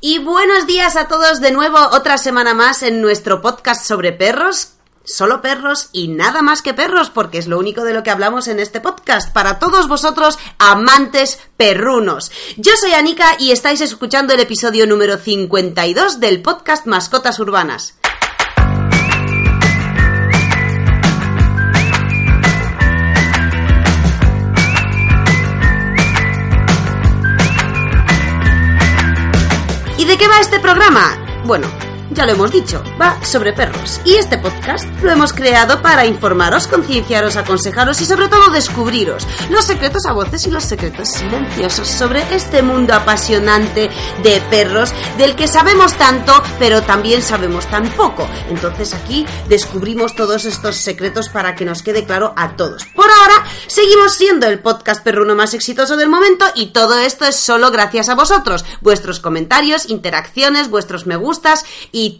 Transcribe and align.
Y 0.00 0.20
buenos 0.20 0.68
días 0.68 0.94
a 0.94 1.08
todos 1.08 1.40
de 1.40 1.50
nuevo, 1.50 1.76
otra 1.90 2.18
semana 2.18 2.54
más 2.54 2.84
en 2.84 3.00
nuestro 3.00 3.42
podcast 3.42 3.84
sobre 3.84 4.12
perros. 4.12 4.74
Solo 5.04 5.42
perros 5.42 5.88
y 5.92 6.06
nada 6.06 6.40
más 6.40 6.62
que 6.62 6.72
perros, 6.72 7.10
porque 7.10 7.38
es 7.38 7.48
lo 7.48 7.58
único 7.58 7.82
de 7.82 7.94
lo 7.94 8.04
que 8.04 8.10
hablamos 8.10 8.46
en 8.46 8.60
este 8.60 8.80
podcast. 8.80 9.32
Para 9.32 9.58
todos 9.58 9.88
vosotros, 9.88 10.38
amantes 10.58 11.40
perrunos. 11.56 12.30
Yo 12.58 12.76
soy 12.76 12.92
Anika 12.92 13.34
y 13.40 13.50
estáis 13.50 13.80
escuchando 13.80 14.34
el 14.34 14.40
episodio 14.40 14.86
número 14.86 15.16
52 15.16 16.20
del 16.20 16.42
podcast 16.42 16.86
Mascotas 16.86 17.40
Urbanas. 17.40 17.94
De 30.08 30.16
qué 30.16 30.26
va 30.26 30.40
este 30.40 30.58
programa? 30.58 31.18
Bueno, 31.44 31.68
ya 32.10 32.24
lo 32.26 32.32
hemos 32.32 32.50
dicho, 32.50 32.82
va 33.00 33.22
sobre 33.24 33.52
perros. 33.52 34.00
Y 34.04 34.14
este 34.14 34.38
podcast 34.38 34.86
lo 35.02 35.10
hemos 35.10 35.32
creado 35.32 35.82
para 35.82 36.06
informaros, 36.06 36.66
concienciaros, 36.66 37.36
aconsejaros 37.36 38.00
y 38.00 38.04
sobre 38.04 38.28
todo 38.28 38.50
descubriros 38.50 39.26
los 39.50 39.64
secretos 39.64 40.06
a 40.06 40.12
voces 40.12 40.46
y 40.46 40.50
los 40.50 40.64
secretos 40.64 41.08
silenciosos 41.08 41.88
sobre 41.88 42.22
este 42.34 42.62
mundo 42.62 42.94
apasionante 42.94 43.90
de 44.22 44.40
perros 44.50 44.92
del 45.16 45.36
que 45.36 45.48
sabemos 45.48 45.94
tanto, 45.96 46.32
pero 46.58 46.82
también 46.82 47.22
sabemos 47.22 47.66
tan 47.66 47.88
poco. 47.90 48.28
Entonces 48.50 48.94
aquí 48.94 49.26
descubrimos 49.48 50.14
todos 50.14 50.44
estos 50.44 50.76
secretos 50.76 51.28
para 51.28 51.54
que 51.54 51.64
nos 51.64 51.82
quede 51.82 52.04
claro 52.04 52.32
a 52.36 52.56
todos. 52.56 52.84
Por 52.94 53.06
ahora, 53.10 53.44
seguimos 53.66 54.14
siendo 54.14 54.46
el 54.46 54.60
podcast 54.60 55.02
perruno 55.02 55.34
más 55.34 55.54
exitoso 55.54 55.96
del 55.96 56.08
momento 56.08 56.46
y 56.54 56.66
todo 56.66 56.98
esto 56.98 57.24
es 57.24 57.36
solo 57.36 57.70
gracias 57.70 58.08
a 58.08 58.14
vosotros, 58.14 58.64
vuestros 58.80 59.20
comentarios, 59.20 59.88
interacciones, 59.88 60.70
vuestros 60.70 61.06
me 61.06 61.16
gustas 61.16 61.64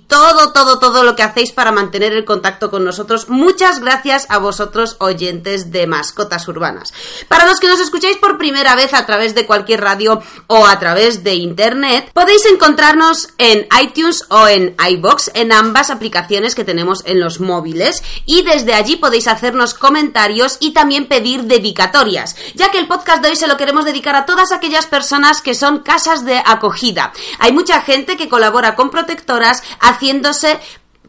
todo, 0.06 0.52
todo, 0.52 0.78
todo 0.78 1.05
lo 1.05 1.14
que 1.14 1.23
hacéis 1.23 1.52
para 1.52 1.73
mantener 1.73 2.12
el 2.12 2.24
contacto 2.24 2.71
con 2.71 2.84
nosotros. 2.84 3.29
Muchas 3.29 3.80
gracias 3.80 4.26
a 4.29 4.38
vosotros, 4.38 4.96
oyentes 4.98 5.71
de 5.71 5.87
mascotas 5.87 6.48
urbanas. 6.48 6.93
Para 7.29 7.46
los 7.46 7.60
que 7.60 7.68
nos 7.68 7.80
escucháis 7.80 8.16
por 8.16 8.38
primera 8.38 8.74
vez 8.74 8.95
a 8.95 9.06
través 9.06 9.34
de 9.34 9.46
cualquier 9.46 9.80
radio 9.80 10.23
o 10.46 10.66
a 10.66 10.79
través 10.79 11.23
de 11.24 11.34
internet, 11.34 12.10
podéis 12.12 12.45
encontrarnos 12.46 13.29
en 13.38 13.66
iTunes 13.82 14.24
o 14.30 14.49
en 14.49 14.74
iBox, 14.90 15.30
en 15.34 15.52
ambas 15.52 15.90
aplicaciones 15.90 16.54
que 16.54 16.65
tenemos 16.65 17.02
en 17.04 17.21
los 17.21 17.40
móviles, 17.40 18.02
y 18.26 18.43
desde 18.43 18.74
allí 18.74 18.96
podéis 18.96 19.29
hacernos 19.29 19.74
comentarios 19.74 20.56
y 20.60 20.73
también 20.73 21.06
pedir 21.06 21.45
dedicatorias, 21.45 22.37
ya 22.54 22.71
que 22.71 22.79
el 22.79 22.88
podcast 22.88 23.23
de 23.23 23.30
hoy 23.30 23.37
se 23.37 23.46
lo 23.46 23.56
queremos 23.56 23.84
dedicar 23.84 24.16
a 24.16 24.26
todas 24.26 24.52
aquellas 24.52 24.87
personas 24.87 25.43
que 25.43 25.54
son 25.54 25.80
casas 25.80 26.24
de 26.24 26.43
acogida. 26.45 27.12
Hay 27.38 27.52
mucha 27.52 27.80
gente 27.82 28.16
que 28.16 28.29
colabora 28.29 28.74
con 28.74 28.90
protectoras 28.90 29.62
haciéndose 29.80 30.59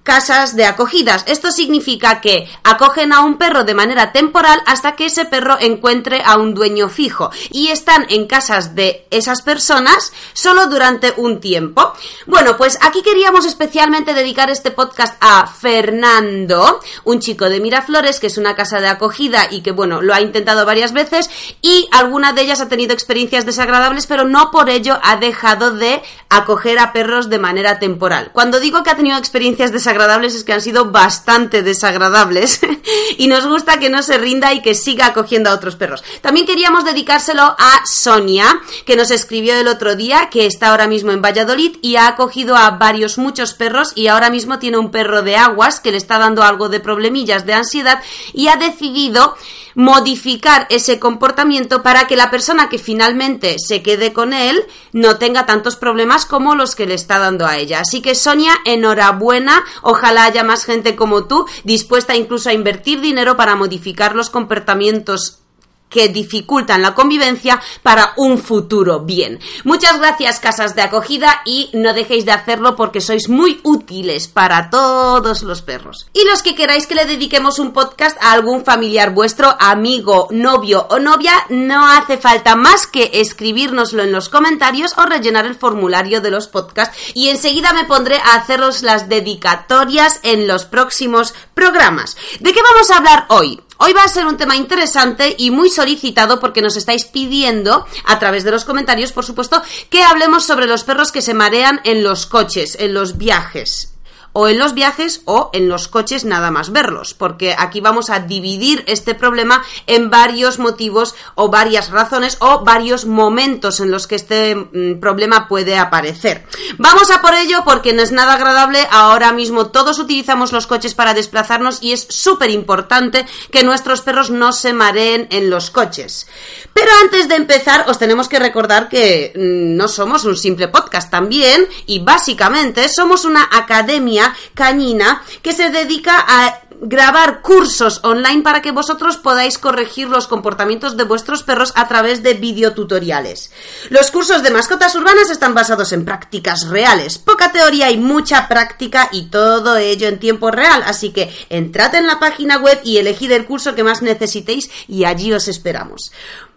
casas 0.03 0.55
de 0.55 0.66
acogidas. 0.66 1.23
Esto 1.28 1.52
significa 1.52 2.22
que 2.22 2.47
acogen 2.64 3.14
a 3.14 3.22
un 3.22 3.38
perro 3.38 3.64
de 3.64 3.73
manera 3.73 4.11
temporal 4.11 4.59
hasta 4.66 4.95
que 4.95 5.06
ese 5.06 5.25
perro 5.25 5.58
encuentre 5.59 6.22
a 6.23 6.38
un 6.38 6.53
dueño 6.53 6.89
fijo 6.89 7.30
y 7.52 7.67
están 7.67 8.06
en 8.09 8.25
casas 8.25 8.75
de 8.75 9.08
esas 9.11 9.41
personas 9.41 10.11
solo 10.33 10.67
durante 10.67 11.14
un 11.17 11.39
tiempo. 11.39 11.94
Bueno, 12.25 12.58
pues 12.58 12.78
aquí 12.81 13.02
queríamos 13.02 13.45
especialmente 13.45 14.14
dedicar 14.14 14.50
este 14.50 14.72
podcast 14.72 15.16
a 15.19 15.47
Fernando, 15.47 16.80
un 17.03 17.19
chico 17.19 17.50
de 17.50 17.59
Miraflores 17.59 18.19
que 18.19 18.28
es 18.28 18.38
una 18.38 18.56
casa 18.56 18.80
de 18.80 18.88
acogida 18.88 19.47
y 19.52 19.61
que 19.61 19.72
bueno, 19.72 20.02
lo 20.02 20.13
ha 20.13 20.22
intentado 20.22 20.66
varias 20.66 20.94
veces 20.94 21.30
y 21.61 21.88
alguna 21.91 22.34
de 22.34 22.41
ellas 22.41 22.61
ha 22.61 22.69
tenido 22.69 22.94
experiencias 22.94 23.45
desagradables, 23.45 24.08
pero 24.08 24.23
no 24.23 24.52
por 24.52 24.69
ello 24.69 25.00
ha 25.03 25.17
dejado 25.17 25.72
de 25.72 26.02
acoger 26.30 26.80
a 26.80 26.94
perros 26.94 27.30
de 27.30 27.39
manera 27.39 27.80
temporal. 27.80 28.31
Cuando 28.34 28.59
digo 28.59 28.84
que 28.84 28.89
ha 28.89 28.95
tenido 28.95 29.17
experiencias 29.17 29.72
desagradables 29.72 29.89
es 29.90 30.44
que 30.44 30.54
han 30.54 30.62
sido 30.62 30.92
bastante 30.92 31.64
desagradables 31.64 32.62
y 33.18 33.28
nos 33.28 33.45
gusta 33.48 33.80
que 33.80 33.90
no 33.90 34.04
se 34.04 34.18
rinda 34.18 34.54
y 34.54 34.62
que 34.62 34.75
siga 34.75 35.08
acogiendo 35.08 35.50
a 35.50 35.53
otros 35.53 35.75
perros. 35.75 36.03
También 36.22 36.46
queríamos 36.46 36.86
dedicárselo 36.86 37.44
a 37.44 37.81
Sonia, 37.86 38.62
que 38.86 38.96
nos 38.96 39.12
escribió 39.12 39.56
el 39.56 39.68
otro 39.68 39.96
día, 39.96 40.30
que 40.30 40.46
está 40.46 40.69
ahora 40.69 40.88
mismo 40.88 41.12
en 41.12 41.22
Valladolid 41.22 41.78
y 41.81 41.96
ha 41.96 42.08
acogido 42.08 42.56
a 42.56 42.72
varios, 42.72 43.18
muchos 43.18 43.53
perros 43.53 43.91
y 43.96 44.08
ahora 44.08 44.30
mismo 44.30 44.59
tiene 44.59 44.78
un 44.78 44.91
perro 44.91 45.22
de 45.22 45.36
aguas 45.36 45.80
que 45.80 45.92
le 45.92 45.97
está 45.97 46.19
dando 46.19 46.44
algo 46.44 46.69
de 46.69 46.80
problemillas 46.80 47.46
de 47.46 47.53
ansiedad 47.53 48.02
y 48.34 48.47
ha 48.47 48.56
decidido 48.56 49.36
modificar 49.75 50.68
ese 50.69 51.00
comportamiento 51.00 51.84
para 51.84 52.06
que 52.08 52.16
la 52.16 52.30
persona 52.30 52.69
que 52.69 52.78
finalmente 52.78 53.56
se 53.59 53.81
quede 53.81 54.13
con 54.13 54.34
él 54.34 54.62
no 54.92 55.18
tenga 55.18 55.46
tantos 55.46 55.75
problemas 55.75 56.25
como 56.25 56.56
los 56.56 56.75
que 56.75 56.86
le 56.86 56.96
está 56.96 57.18
dando 57.19 57.46
a 57.46 57.58
ella. 57.58 57.81
Así 57.81 58.02
que 58.02 58.16
Sonia, 58.16 58.53
enhorabuena, 58.66 59.63
ojalá 59.81 60.25
haya 60.25 60.44
más 60.44 60.66
gente 60.66 60.95
como 60.95 61.25
tú 61.25 61.45
dispuesta 61.63 62.16
incluso 62.16 62.50
a 62.50 62.53
invertir 62.53 63.01
dinero 63.01 63.38
para 63.38 63.56
modificar 63.56 64.16
los 64.16 64.29
comportamientos 64.29 65.40
que 65.89 66.07
dificultan 66.07 66.81
la 66.81 66.94
convivencia 66.94 67.61
para 67.83 68.13
un 68.17 68.38
futuro 68.38 69.01
bien. 69.01 69.39
Muchas 69.63 69.97
gracias 69.97 70.39
casas 70.39 70.75
de 70.75 70.81
acogida 70.81 71.41
y 71.45 71.69
no 71.73 71.94
dejéis 71.94 72.25
de 72.25 72.31
hacerlo 72.31 72.75
porque 72.75 73.01
sois 73.01 73.29
muy 73.29 73.59
útiles 73.63 74.27
para 74.27 74.69
todos 74.69 75.44
los 75.44 75.61
perros. 75.61 76.07
Y 76.13 76.25
los 76.25 76.44
que 76.44 76.55
queráis 76.55 76.88
que 76.88 76.95
le 76.95 77.05
dediquemos 77.05 77.59
un 77.59 77.73
podcast 77.73 78.17
a 78.22 78.31
algún 78.31 78.63
familiar 78.63 79.13
vuestro, 79.13 79.55
amigo, 79.59 80.27
novio 80.31 80.88
o 80.89 81.00
novia, 81.00 81.33
no 81.50 81.88
hace 81.88 82.17
falta 82.17 82.56
más 82.56 82.88
que 82.88 83.11
escribírnoslo 83.13 84.03
en 84.03 84.11
los 84.11 84.29
comentarios 84.29 84.97
o 84.97 85.06
rellenar 85.06 85.45
el 85.45 85.56
formulario 85.56 86.21
de 86.21 86.31
los 86.31 86.47
podcasts 86.47 86.97
y 87.13 87.29
enseguida 87.29 87.73
me 87.73 87.85
pondré 87.85 88.17
a 88.17 88.35
haceros 88.35 88.83
las 88.83 89.09
dedicatorias 89.09 90.19
en 90.23 90.47
los 90.47 90.66
próximos 90.66 91.33
programas. 91.53 92.17
¿De 92.39 92.53
qué 92.53 92.61
vamos 92.61 92.89
a 92.91 92.97
hablar 92.97 93.25
hoy? 93.29 93.61
Hoy 93.81 93.94
va 93.94 94.03
a 94.03 94.09
ser 94.09 94.25
un 94.25 94.35
tema 94.35 94.57
interesante 94.57 95.35
y 95.38 95.51
muy 95.51 95.69
solicitado 95.69 96.41
porque 96.41 96.62
nos 96.62 96.75
estáis 96.75 97.06
pidiendo, 97.06 97.85
a 98.03 98.19
través 98.19 98.44
de 98.44 98.51
los 98.51 98.66
comentarios, 98.66 99.13
por 99.13 99.23
supuesto, 99.23 99.62
que 99.90 100.03
hablemos 100.03 100.45
sobre 100.45 100.67
los 100.67 100.84
perros 100.84 101.13
que 101.13 101.22
se 101.22 101.34
marean 101.34 101.79
en 101.85 102.03
los 102.03 102.25
coches, 102.25 102.75
en 102.78 102.94
los 102.94 103.18
viajes 103.18 103.94
o 104.34 104.47
en 104.47 104.59
los 104.59 104.73
viajes 104.73 105.22
o 105.25 105.50
en 105.53 105.67
los 105.67 105.88
coches 105.88 106.25
nada 106.25 106.51
más 106.51 106.72
verlos, 106.72 107.13
porque 107.13 107.56
aquí 107.57 107.81
vamos 107.81 108.09
a 108.09 108.19
dividir 108.19 108.84
este 108.88 109.16
problema 109.16 109.63
en 109.88 110.09
varios 110.09 110.59
motivos 110.59 111.16
o 111.35 111.50
varias 111.50 111.90
razones 111.90 112.38
o 112.39 112.63
varios 112.63 113.06
momentos 113.06 113.79
en 113.79 113.91
los 113.91 114.07
que 114.07 114.16
este 114.16 114.56
mm, 114.56 115.00
problema 115.00 115.47
puede 115.47 115.78
aparecer. 115.78 116.45
Vamos 116.78 117.12
a 117.12 117.22
por 117.22 117.34
ello 117.34 117.63
porque 117.66 117.94
no 117.94 118.01
es 118.01 118.12
nada 118.12 118.34
agradable, 118.34 118.88
ahora 118.91 119.31
mismo 119.34 119.68
todos 119.68 120.00
utilizamos 120.00 120.51
los 120.51 120.68
coches 120.68 120.94
para 120.95 121.13
desplazarnos 121.13 121.79
y 121.81 121.94
es 121.94 122.06
súper 122.09 122.51
importante 122.51 123.25
que 123.51 123.63
nuestros 123.63 124.01
perros 124.01 124.29
no 124.29 124.53
se 124.53 124.73
mareen 124.73 125.28
en 125.31 125.50
los 125.50 125.72
coches. 125.72 126.28
Pero 126.73 126.91
antes 127.01 127.28
de 127.28 127.35
empezar 127.35 127.85
os 127.88 128.00
tenemos 128.00 128.29
que 128.29 128.39
recordar 128.39 128.89
que 128.89 129.34
mm, 129.35 129.75
no 129.75 129.88
somos 129.88 130.25
un 130.25 130.38
simple 130.38 130.68
podcast 130.68 131.09
también 131.09 131.68
y 131.85 132.00
básicamente 132.00 132.88
somos 132.89 133.25
una 133.25 133.50
academia 133.51 134.19
canina 134.53 135.24
que 135.41 135.53
se 135.53 135.69
dedica 135.69 136.24
a 136.28 136.62
grabar 136.81 137.41
cursos 137.41 138.00
online 138.03 138.41
para 138.41 138.62
que 138.62 138.72
vosotros 138.72 139.18
podáis 139.18 139.57
corregir 139.57 140.07
los 140.07 140.28
comportamientos 140.28 140.96
de 140.96 141.03
vuestros 141.03 141.44
perros 141.44 141.74
a 141.75 141.88
través 141.88 142.24
de 142.24 142.35
videotutoriales. 142.35 143.52
Los 143.90 144.12
cursos 144.12 144.44
de 144.44 144.52
mascotas 144.52 144.96
urbanas 144.96 145.30
están 145.30 145.53
basados 145.53 145.91
en 145.91 146.06
prácticas 146.06 146.68
reales, 146.68 147.18
poca 147.18 147.52
teoría 147.52 147.91
y 147.91 147.97
mucha 147.97 148.47
práctica 148.47 149.09
y 149.12 149.30
todo 149.30 149.78
ello 149.78 150.07
en 150.07 150.19
tiempo 150.19 150.51
real, 150.51 150.84
así 150.86 151.12
que 151.12 151.34
entrad 151.50 151.96
en 151.96 152.07
la 152.07 152.19
página 152.19 152.57
web 152.57 152.80
y 152.84 152.97
elegid 152.97 153.31
el 153.31 153.46
curso 153.46 153.75
que 153.75 153.84
más 153.84 154.01
necesitéis 154.01 154.69
y 154.88 155.06
allí 155.06 155.34
os 155.34 155.47
esperamos. 155.47 156.12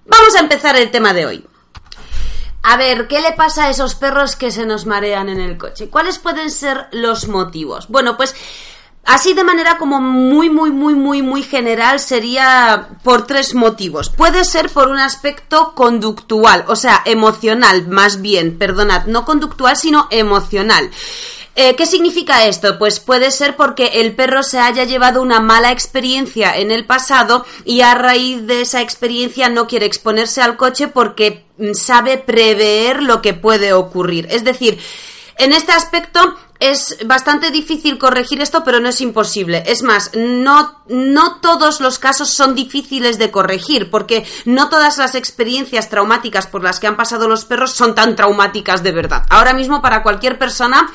Vamos 0.07 0.35
a 0.37 0.41
empezar 0.41 0.77
el 0.77 0.91
tema 0.91 1.13
de 1.13 1.27
hoy. 1.27 1.52
A 2.63 2.77
ver, 2.77 3.09
¿qué 3.09 3.21
le 3.21 3.33
pasa 3.33 3.65
a 3.65 3.71
esos 3.71 3.95
perros 3.95 4.37
que 4.37 4.51
se 4.51 4.67
nos 4.67 4.87
marean 4.87 5.29
en 5.29 5.41
el 5.41 5.59
coche? 5.59 5.89
¿Cuáles 5.91 6.19
pueden 6.19 6.51
ser 6.51 6.87
los 6.93 7.27
motivos? 7.27 7.89
Bueno, 7.89 8.17
pues 8.17 8.35
Así 9.05 9.35
de 9.35 9.43
manera 9.43 9.79
como 9.79 10.01
muy, 10.01 10.49
muy, 10.49 10.71
muy, 10.71 10.95
muy, 10.95 11.23
muy 11.23 11.43
general 11.43 11.99
sería 11.99 12.91
por 13.03 13.27
tres 13.27 13.53
motivos. 13.53 14.11
Puede 14.11 14.45
ser 14.45 14.71
por 14.71 14.89
un 14.89 14.99
aspecto 14.99 15.75
conductual, 15.75 16.65
o 16.69 16.77
sea, 16.77 17.03
emocional, 17.05 17.89
más 17.89 18.23
bien, 18.23 18.59
perdonad, 18.59 19.07
no 19.07 19.25
conductual, 19.25 19.77
sino 19.77 20.07
emocional. 20.11 20.89
Eh, 21.55 21.77
¿Qué 21.77 21.85
significa 21.85 22.47
esto? 22.47 22.79
Pues 22.79 22.99
puede 22.99 23.31
ser 23.31 23.57
porque 23.57 24.01
el 24.01 24.15
perro 24.15 24.43
se 24.43 24.59
haya 24.59 24.85
llevado 24.85 25.21
una 25.21 25.39
mala 25.41 25.71
experiencia 25.71 26.57
en 26.57 26.71
el 26.71 26.87
pasado 26.87 27.45
y 27.67 27.83
a 27.83 27.95
raíz 27.95 28.47
de 28.47 28.63
esa 28.63 28.81
experiencia 28.81 29.51
no 29.51 29.67
quiere 29.67 29.85
exponerse 29.85 30.41
al 30.41 30.57
coche 30.57 30.89
porque 30.89 31.45
mm, 31.59 31.75
sabe 31.75 32.17
prever 32.17 33.03
lo 33.03 33.21
que 33.21 33.35
puede 33.35 33.75
ocurrir. 33.75 34.27
Es 34.31 34.45
decir, 34.45 34.79
En 35.39 35.53
este 35.53 35.73
aspecto 35.73 36.37
es 36.61 36.99
bastante 37.07 37.51
difícil 37.51 37.99
corregir 37.99 38.41
esto, 38.41 38.63
pero 38.63 38.81
no 38.81 38.91
es 38.91 39.01
imposible. 39.01 39.65
Es 39.67 39.83
más, 39.83 40.11
no, 40.15 40.83
no 40.89 41.41
todos 41.41 41.81
los 41.81 41.99
casos 41.99 42.31
son 42.31 42.55
difíciles 42.55 43.19
de 43.19 43.31
corregir, 43.31 43.91
porque 43.91 44.25
no 44.45 44.69
todas 44.69 44.99
las 44.99 45.15
experiencias 45.15 45.89
traumáticas 45.89 46.47
por 46.47 46.63
las 46.63 46.79
que 46.79 46.87
han 46.87 46.97
pasado 46.97 47.29
los 47.29 47.45
perros 47.45 47.73
son 47.73 47.95
tan 47.95 48.15
traumáticas 48.15 48.83
de 48.83 48.93
verdad. 48.93 49.27
Ahora 49.31 49.55
mismo, 49.55 49.83
para 49.83 50.03
cualquier 50.03 50.39
persona, 50.39 50.93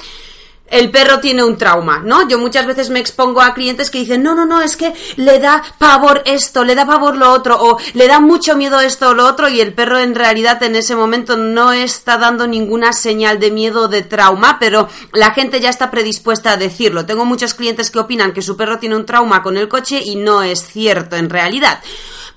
el 0.69 0.92
perro 0.92 1.19
tiene 1.19 1.44
un 1.44 1.58
trauma, 1.58 2.00
¿no? 2.00 2.28
Yo 2.28 2.38
muchas 2.40 2.66
veces 2.66 2.90
me 2.90 3.00
expongo 3.00 3.42
a 3.42 3.54
clientes 3.54 3.90
que 3.90 4.00
dicen, 4.00 4.24
no, 4.24 4.36
no, 4.36 4.46
no, 4.46 4.62
es 4.62 4.75
que 4.78 4.94
le 5.16 5.40
da 5.40 5.64
pavor 5.78 6.24
esto, 6.25 6.64
le 6.64 6.75
da 6.75 6.86
pavor 6.86 7.16
lo 7.16 7.31
otro, 7.31 7.58
o 7.60 7.78
le 7.94 8.08
da 8.08 8.19
mucho 8.19 8.56
miedo 8.56 8.80
esto 8.80 9.10
o 9.10 9.14
lo 9.14 9.25
otro, 9.25 9.48
y 9.48 9.62
el 9.62 9.74
perro 9.74 10.00
en 10.00 10.16
realidad 10.16 10.62
en 10.64 10.75
ese 10.75 10.96
momento 10.96 11.38
no 11.38 11.72
está 11.72 12.18
dando 12.18 12.48
ninguna 12.48 12.94
señal 12.94 13.40
de 13.40 13.52
miedo 13.52 13.84
o 13.84 13.88
de 13.88 14.02
trauma, 14.02 14.58
pero 14.60 14.90
la 15.14 15.31
gente 15.31 15.60
ya 15.60 15.69
está 15.69 15.92
predispuesta 15.92 16.52
a 16.52 16.58
decirlo. 16.58 17.06
Tengo 17.06 17.25
muchos 17.25 17.54
clientes 17.54 17.92
que 17.92 18.00
opinan 18.00 18.34
que 18.34 18.42
su 18.42 18.58
perro 18.58 18.80
tiene 18.80 18.96
un 18.96 19.06
trauma 19.06 19.42
con 19.44 19.58
el 19.58 19.68
coche 19.68 20.02
y 20.04 20.16
no 20.16 20.44
es 20.44 20.66
cierto 20.68 21.16
en 21.16 21.30
realidad. 21.30 21.80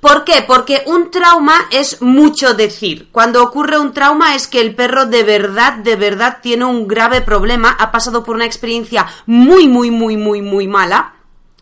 ¿Por 0.01 0.25
qué? 0.25 0.43
Porque 0.47 0.83
un 0.87 1.11
trauma 1.11 1.69
es 1.71 2.01
mucho 2.01 2.55
decir. 2.55 3.11
Cuando 3.13 3.43
ocurre 3.43 3.79
un 3.79 3.93
trauma 3.93 4.35
es 4.35 4.47
que 4.47 4.63
el 4.63 4.75
perro 4.75 5.05
de 5.05 5.23
verdad, 5.25 5.75
de 5.75 5.95
verdad 5.95 6.39
tiene 6.41 6.65
un 6.65 6.89
grave 6.89 7.21
problema, 7.21 7.77
ha 7.79 7.93
pasado 7.93 8.20
por 8.23 8.37
una 8.37 8.47
experiencia 8.47 9.07
muy, 9.27 9.69
muy, 9.69 9.91
muy, 9.91 10.17
muy, 10.17 10.43
muy 10.43 10.67
mala 10.67 11.15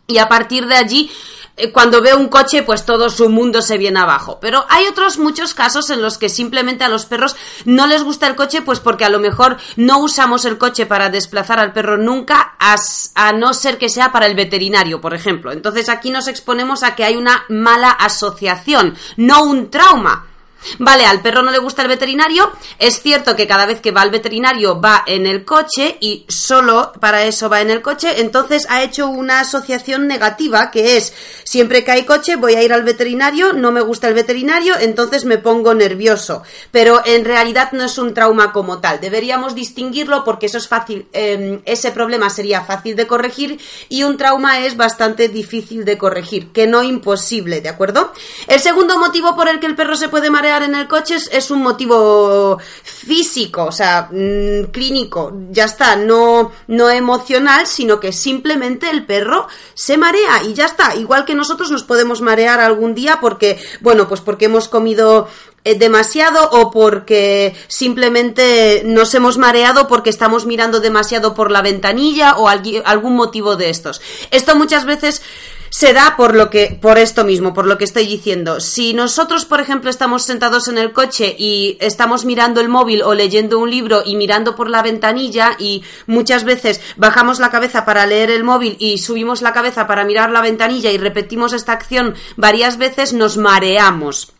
y 0.07 0.17
a 0.17 0.27
partir 0.27 0.65
de 0.65 0.75
allí 0.75 1.11
eh, 1.59 1.73
cuando 1.73 2.01
ve 2.01 2.13
un 2.13 2.29
coche, 2.29 2.63
pues 2.63 2.85
todo 2.85 3.09
su 3.09 3.29
mundo 3.29 3.61
se 3.61 3.77
viene 3.77 3.99
abajo. 3.99 4.39
Pero 4.39 4.65
hay 4.69 4.87
otros 4.87 5.17
muchos 5.17 5.53
casos 5.53 5.89
en 5.89 6.01
los 6.01 6.17
que 6.17 6.29
simplemente 6.29 6.85
a 6.85 6.89
los 6.89 7.05
perros 7.05 7.35
no 7.65 7.85
les 7.85 8.03
gusta 8.03 8.27
el 8.27 8.35
coche, 8.35 8.61
pues 8.61 8.79
porque 8.79 9.03
a 9.03 9.09
lo 9.09 9.19
mejor 9.19 9.57
no 9.75 9.99
usamos 9.99 10.45
el 10.45 10.57
coche 10.57 10.85
para 10.85 11.09
desplazar 11.09 11.59
al 11.59 11.73
perro 11.73 11.97
nunca, 11.97 12.55
a, 12.59 13.33
no 13.33 13.53
ser 13.53 13.77
que 13.77 13.89
sea 13.89 14.11
para 14.11 14.27
el 14.27 14.35
veterinario, 14.35 15.01
por 15.01 15.13
ejemplo. 15.13 15.51
Entonces 15.51 15.89
aquí 15.89 16.11
nos 16.11 16.27
exponemos 16.27 16.81
a 16.81 16.95
que 16.95 17.03
hay 17.03 17.17
una 17.17 17.43
mala 17.49 17.91
asociación, 17.91 18.95
no 19.17 19.43
un 19.43 19.69
trauma. 19.69 20.28
Vale, 20.77 21.05
al 21.05 21.21
perro 21.21 21.41
no 21.41 21.51
le 21.51 21.59
gusta 21.59 21.81
el 21.81 21.87
veterinario. 21.87 22.51
Es 22.77 23.01
cierto 23.01 23.35
que 23.35 23.47
cada 23.47 23.65
vez 23.65 23.79
que 23.79 23.91
va 23.91 24.01
al 24.01 24.11
veterinario 24.11 24.79
va 24.79 25.03
en 25.05 25.25
el 25.25 25.45
coche 25.45 25.97
y 25.99 26.25
solo 26.27 26.91
para 26.99 27.23
eso 27.23 27.49
va 27.49 27.61
en 27.61 27.69
el 27.69 27.81
coche. 27.81 28.21
Entonces 28.21 28.67
ha 28.69 28.83
hecho 28.83 29.07
una 29.07 29.39
asociación 29.39 30.07
negativa 30.07 30.71
que 30.71 30.97
es 30.97 31.13
siempre 31.43 31.83
que 31.83 31.91
hay 31.91 32.03
coche 32.03 32.35
voy 32.35 32.55
a 32.55 32.63
ir 32.63 32.73
al 32.73 32.83
veterinario, 32.83 33.53
no 33.53 33.71
me 33.71 33.81
gusta 33.81 34.07
el 34.07 34.13
veterinario, 34.13 34.75
entonces 34.79 35.25
me 35.25 35.37
pongo 35.37 35.73
nervioso. 35.73 36.43
Pero 36.71 37.01
en 37.05 37.25
realidad 37.25 37.71
no 37.71 37.85
es 37.85 37.97
un 37.97 38.13
trauma 38.13 38.51
como 38.51 38.79
tal. 38.79 38.99
Deberíamos 38.99 39.55
distinguirlo 39.55 40.23
porque 40.23 40.47
eso 40.47 40.57
es 40.57 40.67
fácil. 40.67 41.07
Em, 41.13 41.61
ese 41.65 41.91
problema 41.91 42.29
sería 42.29 42.61
fácil 42.61 42.95
de 42.95 43.07
corregir 43.07 43.59
y 43.87 44.03
un 44.03 44.17
trauma 44.17 44.59
es 44.59 44.75
bastante 44.75 45.29
difícil 45.29 45.85
de 45.85 45.97
corregir, 45.97 46.51
que 46.51 46.67
no 46.67 46.83
imposible, 46.83 47.61
¿de 47.61 47.69
acuerdo? 47.69 48.11
El 48.47 48.59
segundo 48.59 48.97
motivo 48.99 49.35
por 49.35 49.47
el 49.47 49.59
que 49.59 49.67
el 49.67 49.75
perro 49.75 49.95
se 49.95 50.09
puede 50.09 50.29
marear 50.29 50.48
en 50.57 50.75
el 50.75 50.87
coche 50.87 51.15
es, 51.31 51.51
un 51.51 51.61
motivo 51.61 52.57
físico, 52.83 53.65
o 53.65 53.71
sea, 53.71 54.09
mm, 54.11 54.71
clínico, 54.71 55.33
ya 55.51 55.65
está, 55.65 55.95
no, 55.95 56.51
no 56.67 56.89
emocional, 56.89 57.67
sino 57.67 57.99
que 57.99 58.11
simplemente 58.11 58.89
el 58.89 59.05
perro 59.05 59.47
se 59.73 59.97
marea 59.97 60.43
y 60.43 60.53
ya 60.53 60.65
está. 60.65 60.95
Igual 60.95 61.25
que 61.25 61.35
nosotros 61.35 61.71
nos 61.71 61.83
podemos 61.83 62.21
marear 62.21 62.59
algún 62.59 62.95
día 62.95 63.19
porque, 63.21 63.59
bueno, 63.81 64.07
pues 64.07 64.21
porque 64.21 64.45
hemos 64.45 64.67
comido 64.67 65.27
eh, 65.65 65.75
demasiado 65.75 66.49
o 66.51 66.71
porque 66.71 67.55
simplemente 67.67 68.81
nos 68.85 69.13
hemos 69.13 69.37
mareado 69.37 69.87
porque 69.87 70.09
estamos 70.09 70.45
mirando 70.45 70.79
demasiado 70.79 71.33
por 71.33 71.51
la 71.51 71.61
ventanilla 71.61 72.37
o 72.37 72.47
algún 72.47 73.15
motivo 73.15 73.55
de 73.55 73.69
estos. 73.69 74.01
Esto 74.31 74.55
muchas 74.55 74.85
veces 74.85 75.21
se 75.79 75.93
da 75.93 76.17
por 76.17 76.35
lo 76.35 76.49
que 76.49 76.77
por 76.81 76.97
esto 76.97 77.23
mismo, 77.23 77.53
por 77.53 77.65
lo 77.65 77.77
que 77.77 77.85
estoy 77.85 78.05
diciendo. 78.05 78.59
Si 78.59 78.93
nosotros, 78.93 79.45
por 79.45 79.61
ejemplo, 79.61 79.89
estamos 79.89 80.23
sentados 80.23 80.67
en 80.67 80.77
el 80.77 80.91
coche 80.91 81.33
y 81.39 81.77
estamos 81.79 82.25
mirando 82.25 82.59
el 82.59 82.67
móvil 82.67 83.01
o 83.01 83.13
leyendo 83.13 83.59
un 83.59 83.71
libro 83.71 84.03
y 84.05 84.17
mirando 84.17 84.57
por 84.57 84.69
la 84.69 84.81
ventanilla 84.81 85.55
y 85.57 85.81
muchas 86.05 86.43
veces 86.43 86.81
bajamos 86.97 87.39
la 87.39 87.49
cabeza 87.49 87.85
para 87.85 88.05
leer 88.05 88.29
el 88.29 88.43
móvil 88.43 88.75
y 88.77 88.97
subimos 88.97 89.41
la 89.41 89.53
cabeza 89.53 89.87
para 89.87 90.03
mirar 90.03 90.31
la 90.31 90.41
ventanilla 90.41 90.91
y 90.91 90.97
repetimos 90.97 91.53
esta 91.53 91.71
acción 91.71 92.13
varias 92.35 92.77
veces, 92.77 93.13
nos 93.13 93.37
mareamos 93.37 94.33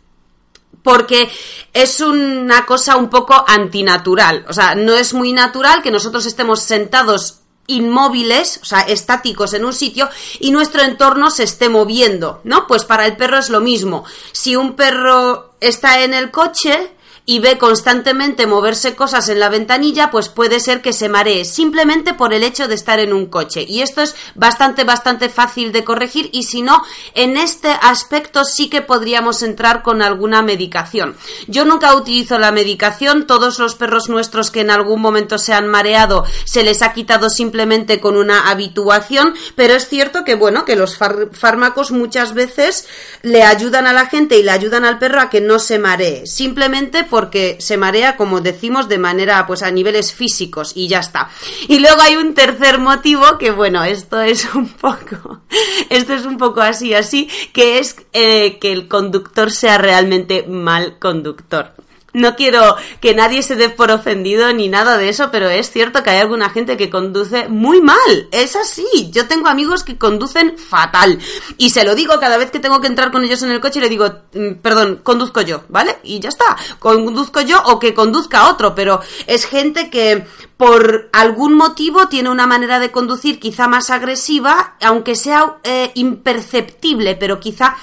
porque 0.84 1.30
es 1.74 2.02
una 2.02 2.66
cosa 2.66 2.98
un 2.98 3.10
poco 3.10 3.46
antinatural. 3.48 4.46
O 4.50 4.54
sea, 4.54 4.76
no 4.76 4.94
es 4.94 5.14
muy 5.14 5.32
natural 5.32 5.82
que 5.82 5.92
nosotros 5.92 6.26
estemos 6.26 6.62
sentados 6.64 7.39
inmóviles, 7.69 8.60
o 8.62 8.66
sea, 8.66 8.81
estáticos 8.81 9.54
en 9.54 9.66
un 9.66 9.74
sitio 9.74 10.10
y 10.39 10.51
nuestro 10.51 10.81
entorno 10.81 11.31
se 11.31 11.44
esté 11.44 11.69
moviendo, 11.69 12.42
¿no? 12.44 12.68
Pues 12.68 12.83
para 12.83 13.06
el 13.06 13.16
perro 13.16 13.38
es 13.38 13.50
lo 13.50 13.62
mismo. 13.62 14.04
Si 14.31 14.56
un 14.56 14.74
perro 14.74 15.54
está 15.60 16.04
en 16.04 16.13
el 16.13 16.31
coche, 16.31 16.92
y 17.30 17.38
ve 17.38 17.60
constantemente 17.60 18.48
moverse 18.48 18.96
cosas 18.96 19.30
en 19.30 19.40
la 19.40 19.50
ventanilla, 19.50 20.10
pues 20.10 20.30
puede 20.30 20.60
ser 20.60 20.81
que 20.81 20.94
se 20.94 21.10
maree 21.10 21.46
simplemente 21.46 22.16
por 22.16 22.34
el 22.34 22.42
hecho 22.42 22.68
de 22.68 22.74
estar 22.74 23.00
en 23.00 23.14
un 23.14 23.28
coche. 23.28 23.64
Y 23.70 23.84
esto 23.84 24.02
es 24.02 24.16
bastante, 24.34 24.84
bastante 24.84 25.30
fácil 25.30 25.72
de 25.72 25.84
corregir 25.84 26.31
y 26.34 26.42
si 26.42 26.64
no, 26.64 26.81
en 27.14 27.38
este 27.38 27.70
aspecto 27.84 28.46
sí 28.46 28.68
que 28.68 28.81
podríamos 28.81 29.44
entrar 29.44 29.84
con 29.84 30.02
alguna 30.02 30.42
medicación. 30.42 31.16
Yo 31.46 31.66
nunca 31.66 31.94
utilizo 31.94 32.40
la 32.40 32.52
medicación, 32.52 33.28
todos 33.28 33.60
los 33.60 33.76
perros 33.76 34.10
nuestros 34.10 34.50
que 34.50 34.62
en 34.62 34.72
algún 34.72 35.00
momento 35.00 35.38
se 35.38 35.54
han 35.54 35.68
mareado 35.68 36.26
se 36.46 36.64
les 36.64 36.81
ha 36.81 36.94
quitado 36.94 37.30
simplemente 37.30 38.00
con 38.00 38.18
una 38.18 38.50
habituación, 38.50 39.36
pero 39.54 39.76
es 39.76 39.88
cierto 39.88 40.24
que 40.24 40.34
bueno, 40.34 40.66
que 40.66 40.76
los 40.76 40.98
fármacos 40.98 41.92
muchas 41.92 42.34
veces 42.34 42.88
le 43.22 43.44
ayudan 43.44 43.86
a 43.86 43.94
la 43.94 44.08
gente 44.08 44.40
y 44.40 44.42
le 44.42 44.50
ayudan 44.50 44.84
al 44.84 44.98
perro 44.98 45.22
a 45.22 45.30
que 45.30 45.42
no 45.42 45.60
se 45.60 45.78
maree, 45.78 46.26
simplemente 46.26 47.04
por 47.04 47.19
porque 47.19 47.57
se 47.60 47.75
marea, 47.75 48.16
como 48.16 48.39
decimos, 48.39 48.88
de 48.88 48.98
manera, 48.98 49.45
pues 49.45 49.62
a 49.62 49.71
niveles 49.71 50.13
físicos 50.13 50.71
y 50.74 50.88
ya 50.88 51.00
está. 51.00 51.30
Y 51.68 51.80
luego 51.80 52.00
hay 52.01 52.16
un 52.16 52.33
tercer 52.33 52.80
motivo 52.80 53.38
que, 53.38 53.51
bueno, 53.51 53.83
esto 53.83 54.21
es 54.21 54.56
un 54.56 54.69
poco, 54.69 55.42
esto 55.89 56.13
es 56.13 56.25
un 56.25 56.38
poco 56.38 56.62
así, 56.62 56.94
así, 56.94 57.30
que 57.51 57.80
es 57.80 57.98
eh, 58.13 58.57
que 58.60 58.71
el 58.71 58.88
conductor 58.88 59.51
sea 59.51 59.77
realmente 59.77 60.45
mal 60.48 60.98
conductor. 60.98 61.74
No 62.14 62.36
quiero 62.36 62.76
que 63.02 63.14
nadie 63.14 63.44
se 63.44 63.56
dé 63.56 63.70
por 63.70 63.92
ofendido 63.92 64.52
ni 64.54 64.68
nada 64.68 64.98
de 64.98 65.10
eso, 65.10 65.30
pero 65.32 65.50
es 65.50 65.70
cierto 65.72 66.04
que 66.04 66.10
hay 66.10 66.20
alguna 66.20 66.50
gente 66.50 66.78
que 66.78 66.90
conduce 66.90 67.48
muy 67.48 67.82
mal. 67.82 68.28
Es 68.32 68.56
así. 68.56 68.86
Yo 69.12 69.28
tengo 69.28 69.48
amigos 69.48 69.84
que 69.84 69.98
conducen 69.98 70.58
fatal. 70.58 71.20
Y 71.58 71.70
se 71.70 71.84
lo 71.84 71.96
digo 71.96 72.20
cada 72.20 72.38
vez 72.38 72.52
que 72.52 72.60
tengo 72.60 72.82
que 72.82 72.88
entrar 72.88 73.12
con 73.12 73.24
ellos 73.24 73.44
en 73.44 73.52
el 73.52 73.60
coche 73.60 73.80
y 73.80 73.84
le 73.84 73.90
digo, 73.90 74.12
mm, 74.34 74.54
perdón, 74.62 75.02
conduzco 75.04 75.42
yo, 75.42 75.64
¿vale? 75.70 75.98
Y 76.04 76.20
ya 76.20 76.30
está. 76.30 76.58
Conduzco 76.80 77.42
yo 77.42 77.62
o 77.66 77.80
que 77.80 77.94
conduzca 77.94 78.50
otro, 78.50 78.74
pero 78.74 79.02
es 79.28 79.46
gente 79.46 79.90
que 79.90 80.26
por 80.58 81.10
algún 81.14 81.54
motivo 81.54 82.08
tiene 82.08 82.30
una 82.30 82.48
manera 82.48 82.80
de 82.80 82.92
conducir 82.92 83.40
quizá 83.40 83.68
más 83.68 83.90
agresiva, 83.90 84.76
aunque 84.81 85.16
sea 85.16 85.57
eh, 85.64 85.92
imperceptible, 85.95 87.16
pero 87.16 87.40
quizá 87.40 87.78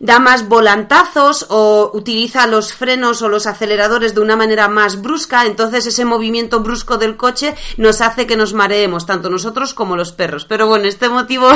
da 0.00 0.18
más 0.18 0.48
volantazos 0.48 1.46
o 1.48 1.90
utiliza 1.94 2.46
los 2.46 2.72
frenos 2.72 3.22
o 3.22 3.28
los 3.28 3.46
aceleradores 3.46 4.14
de 4.14 4.20
una 4.20 4.36
manera 4.36 4.68
más 4.68 5.02
brusca, 5.02 5.46
entonces 5.46 5.86
ese 5.86 6.04
movimiento 6.04 6.60
brusco 6.60 6.98
del 6.98 7.16
coche 7.16 7.54
nos 7.76 8.00
hace 8.00 8.26
que 8.26 8.36
nos 8.36 8.54
mareemos, 8.54 9.06
tanto 9.06 9.30
nosotros 9.30 9.74
como 9.74 9.96
los 9.96 10.12
perros. 10.12 10.44
Pero 10.44 10.66
bueno, 10.66 10.86
este 10.86 11.08
motivo 11.08 11.48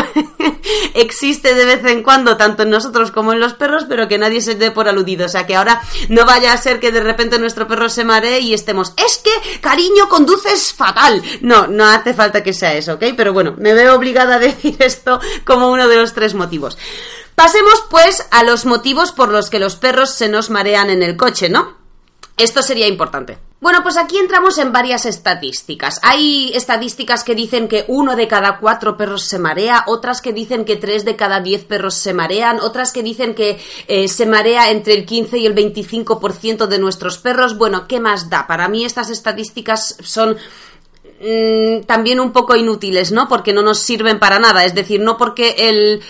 existe 0.95 1.55
de 1.55 1.65
vez 1.65 1.85
en 1.85 2.03
cuando, 2.03 2.37
tanto 2.37 2.63
en 2.63 2.71
nosotros 2.71 3.11
como 3.11 3.33
en 3.33 3.41
los 3.41 3.55
perros, 3.55 3.87
pero 3.89 4.09
que 4.09 4.19
nadie 4.19 4.41
se 4.41 4.55
dé 4.55 4.71
por 4.71 4.89
aludido. 4.89 5.27
O 5.27 5.29
sea, 5.29 5.47
que 5.47 5.57
ahora 5.57 5.81
no 6.09 6.25
vaya 6.25 6.53
a 6.53 6.57
ser 6.57 6.81
que 6.81 6.93
de 6.93 7.01
repente 7.01 7.39
nuestro 7.39 7.67
perro 7.67 7.89
se 7.89 8.05
maree 8.05 8.41
y 8.41 8.55
estemos, 8.55 8.93
es 8.97 9.19
que, 9.19 9.61
cariño, 9.61 10.09
conduces 10.09 10.73
fatal. 10.73 11.23
No, 11.41 11.67
no 11.67 11.87
hace 11.87 12.15
falta 12.15 12.43
que 12.43 12.53
sea 12.53 12.75
eso, 12.75 12.95
¿ok? 12.95 13.05
Pero 13.17 13.33
bueno, 13.33 13.55
me 13.59 13.75
veo 13.75 13.95
obligada 13.95 14.37
a 14.37 14.39
decir 14.39 14.77
esto 14.79 15.21
como 15.45 15.71
uno 15.71 15.89
de 15.89 15.97
los 15.97 16.13
tres 16.13 16.35
motivos. 16.35 16.79
Pasemos 17.41 17.83
pues 17.89 18.29
a 18.33 18.45
los 18.45 18.67
motivos 18.67 19.13
por 19.13 19.31
los 19.31 19.49
que 19.49 19.59
los 19.59 19.77
perros 19.77 20.13
se 20.13 20.29
nos 20.29 20.51
marean 20.51 20.91
en 20.91 21.03
el 21.03 21.17
coche, 21.17 21.49
¿no? 21.49 21.75
Esto 22.37 22.61
sería 22.61 22.87
importante. 22.87 23.39
Bueno, 23.63 23.83
pues 23.83 23.97
aquí 23.97 24.19
entramos 24.19 24.59
en 24.59 24.75
varias 24.75 25.07
estadísticas. 25.07 26.01
Hay 26.03 26.53
estadísticas 26.55 27.25
que 27.25 27.35
dicen 27.35 27.67
que 27.67 27.87
uno 27.89 28.15
de 28.15 28.29
cada 28.29 28.59
cuatro 28.59 28.99
perros 28.99 29.25
se 29.25 29.39
marea, 29.39 29.85
otras 29.87 30.21
que 30.21 30.35
dicen 30.35 30.67
que 30.67 30.77
tres 30.77 31.07
de 31.07 31.17
cada 31.17 31.41
diez 31.41 31.65
perros 31.65 31.95
se 31.95 32.13
marean, 32.13 32.61
otras 32.61 32.93
que 32.93 33.03
dicen 33.03 33.35
que 33.35 33.59
eh, 33.89 34.07
se 34.09 34.27
marea 34.27 34.71
entre 34.71 34.93
el 34.93 35.07
15 35.07 35.39
y 35.39 35.47
el 35.47 35.55
25% 35.55 36.67
de 36.67 36.79
nuestros 36.79 37.17
perros. 37.17 37.57
Bueno, 37.57 37.89
¿qué 37.89 38.01
más 38.01 38.29
da? 38.29 38.47
Para 38.47 38.69
mí 38.69 38.85
estas 38.85 39.09
estadísticas 39.09 39.97
son 40.03 40.37
mm, 41.23 41.85
también 41.87 42.21
un 42.21 42.33
poco 42.33 42.55
inútiles, 42.55 43.13
¿no? 43.13 43.29
Porque 43.29 43.55
no 43.55 43.63
nos 43.63 43.79
sirven 43.79 44.19
para 44.19 44.39
nada. 44.39 44.67
Es 44.67 44.75
decir, 44.75 45.01
no 45.01 45.17
porque 45.17 45.55
el 45.57 46.03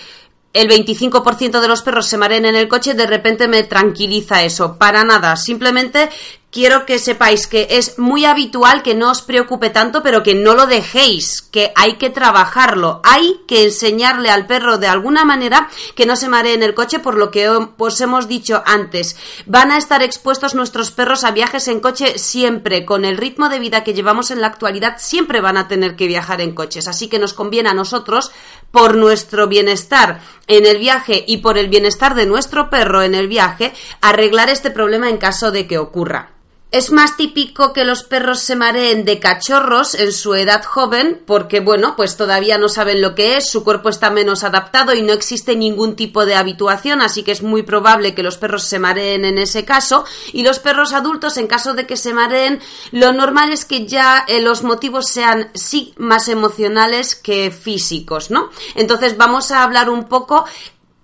el 0.53 0.69
25% 0.69 1.61
de 1.61 1.67
los 1.67 1.81
perros 1.81 2.07
se 2.07 2.17
mareen 2.17 2.45
en 2.45 2.55
el 2.55 2.67
coche, 2.67 2.93
de 2.93 3.07
repente 3.07 3.47
me 3.47 3.63
tranquiliza 3.63 4.43
eso. 4.43 4.77
Para 4.77 5.03
nada. 5.03 5.35
Simplemente 5.35 6.09
quiero 6.51 6.85
que 6.85 6.99
sepáis 6.99 7.47
que 7.47 7.67
es 7.71 7.97
muy 7.97 8.25
habitual 8.25 8.83
que 8.83 8.93
no 8.93 9.09
os 9.09 9.21
preocupe 9.21 9.69
tanto, 9.69 10.03
pero 10.03 10.21
que 10.21 10.35
no 10.35 10.53
lo 10.53 10.67
dejéis, 10.67 11.41
que 11.41 11.71
hay 11.75 11.95
que 11.95 12.09
trabajarlo. 12.09 12.99
Hay 13.03 13.41
que 13.47 13.63
enseñarle 13.63 14.29
al 14.29 14.45
perro 14.45 14.77
de 14.77 14.87
alguna 14.87 15.25
manera 15.25 15.69
que 15.95 16.05
no 16.05 16.15
se 16.15 16.29
maree 16.29 16.53
en 16.53 16.63
el 16.63 16.73
coche, 16.73 16.99
por 16.99 17.17
lo 17.17 17.31
que 17.31 17.49
os 17.49 18.01
hemos 18.01 18.27
dicho 18.27 18.61
antes. 18.65 19.15
Van 19.45 19.71
a 19.71 19.77
estar 19.77 20.03
expuestos 20.03 20.53
nuestros 20.53 20.91
perros 20.91 21.23
a 21.23 21.31
viajes 21.31 21.67
en 21.67 21.79
coche 21.79 22.19
siempre. 22.19 22.85
Con 22.85 23.05
el 23.05 23.17
ritmo 23.17 23.49
de 23.49 23.59
vida 23.59 23.83
que 23.83 23.93
llevamos 23.93 24.29
en 24.29 24.41
la 24.41 24.47
actualidad, 24.47 24.97
siempre 24.99 25.41
van 25.41 25.57
a 25.57 25.67
tener 25.67 25.95
que 25.95 26.07
viajar 26.07 26.41
en 26.41 26.53
coches. 26.53 26.87
Así 26.87 27.07
que 27.07 27.19
nos 27.19 27.33
conviene 27.33 27.69
a 27.69 27.73
nosotros, 27.73 28.31
por 28.71 28.95
nuestro 28.95 29.47
bienestar 29.47 30.21
en 30.47 30.65
el 30.65 30.79
viaje 30.79 31.23
y 31.27 31.37
por 31.37 31.57
el 31.57 31.69
bienestar 31.69 32.15
de 32.15 32.25
nuestro 32.25 32.69
perro 32.69 33.03
en 33.03 33.15
el 33.15 33.27
viaje, 33.27 33.73
arreglar 34.01 34.49
este 34.49 34.71
problema 34.71 35.09
en 35.09 35.17
caso 35.17 35.51
de 35.51 35.67
que 35.67 35.77
ocurra. 35.77 36.40
Es 36.71 36.89
más 36.89 37.17
típico 37.17 37.73
que 37.73 37.83
los 37.83 38.03
perros 38.03 38.39
se 38.39 38.55
mareen 38.55 39.03
de 39.03 39.19
cachorros 39.19 39.93
en 39.93 40.13
su 40.13 40.35
edad 40.35 40.63
joven 40.63 41.21
porque, 41.27 41.59
bueno, 41.59 41.97
pues 41.97 42.15
todavía 42.15 42.57
no 42.57 42.69
saben 42.69 43.01
lo 43.01 43.13
que 43.13 43.35
es, 43.35 43.49
su 43.49 43.65
cuerpo 43.65 43.89
está 43.89 44.09
menos 44.09 44.45
adaptado 44.45 44.93
y 44.93 45.01
no 45.01 45.11
existe 45.11 45.57
ningún 45.57 45.97
tipo 45.97 46.25
de 46.25 46.35
habituación, 46.35 47.01
así 47.01 47.23
que 47.23 47.33
es 47.33 47.43
muy 47.43 47.63
probable 47.63 48.15
que 48.15 48.23
los 48.23 48.37
perros 48.37 48.63
se 48.63 48.79
mareen 48.79 49.25
en 49.25 49.37
ese 49.37 49.65
caso. 49.65 50.05
Y 50.31 50.43
los 50.43 50.59
perros 50.59 50.93
adultos, 50.93 51.35
en 51.35 51.47
caso 51.47 51.73
de 51.73 51.85
que 51.85 51.97
se 51.97 52.13
mareen, 52.13 52.61
lo 52.93 53.11
normal 53.11 53.51
es 53.51 53.65
que 53.65 53.85
ya 53.85 54.23
eh, 54.29 54.39
los 54.39 54.63
motivos 54.63 55.09
sean 55.09 55.51
sí 55.53 55.93
más 55.97 56.29
emocionales 56.29 57.15
que 57.15 57.51
físicos, 57.51 58.31
¿no? 58.31 58.49
Entonces 58.75 59.17
vamos 59.17 59.51
a 59.51 59.63
hablar 59.63 59.89
un 59.89 60.05
poco 60.05 60.45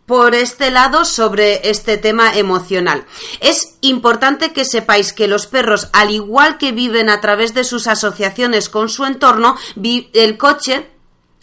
por 0.07 0.33
este 0.33 0.71
lado 0.71 1.05
sobre 1.05 1.69
este 1.69 1.97
tema 1.97 2.35
emocional. 2.35 3.05
Es 3.41 3.75
importante 3.81 4.53
que 4.53 4.65
sepáis 4.65 5.13
que 5.13 5.27
los 5.27 5.45
perros, 5.45 5.89
al 5.93 6.11
igual 6.11 6.57
que 6.57 6.71
viven 6.71 7.09
a 7.09 7.21
través 7.21 7.53
de 7.53 7.65
sus 7.65 7.87
asociaciones 7.87 8.69
con 8.69 8.89
su 8.89 9.05
entorno, 9.05 9.57
el 9.75 10.37
coche 10.37 10.89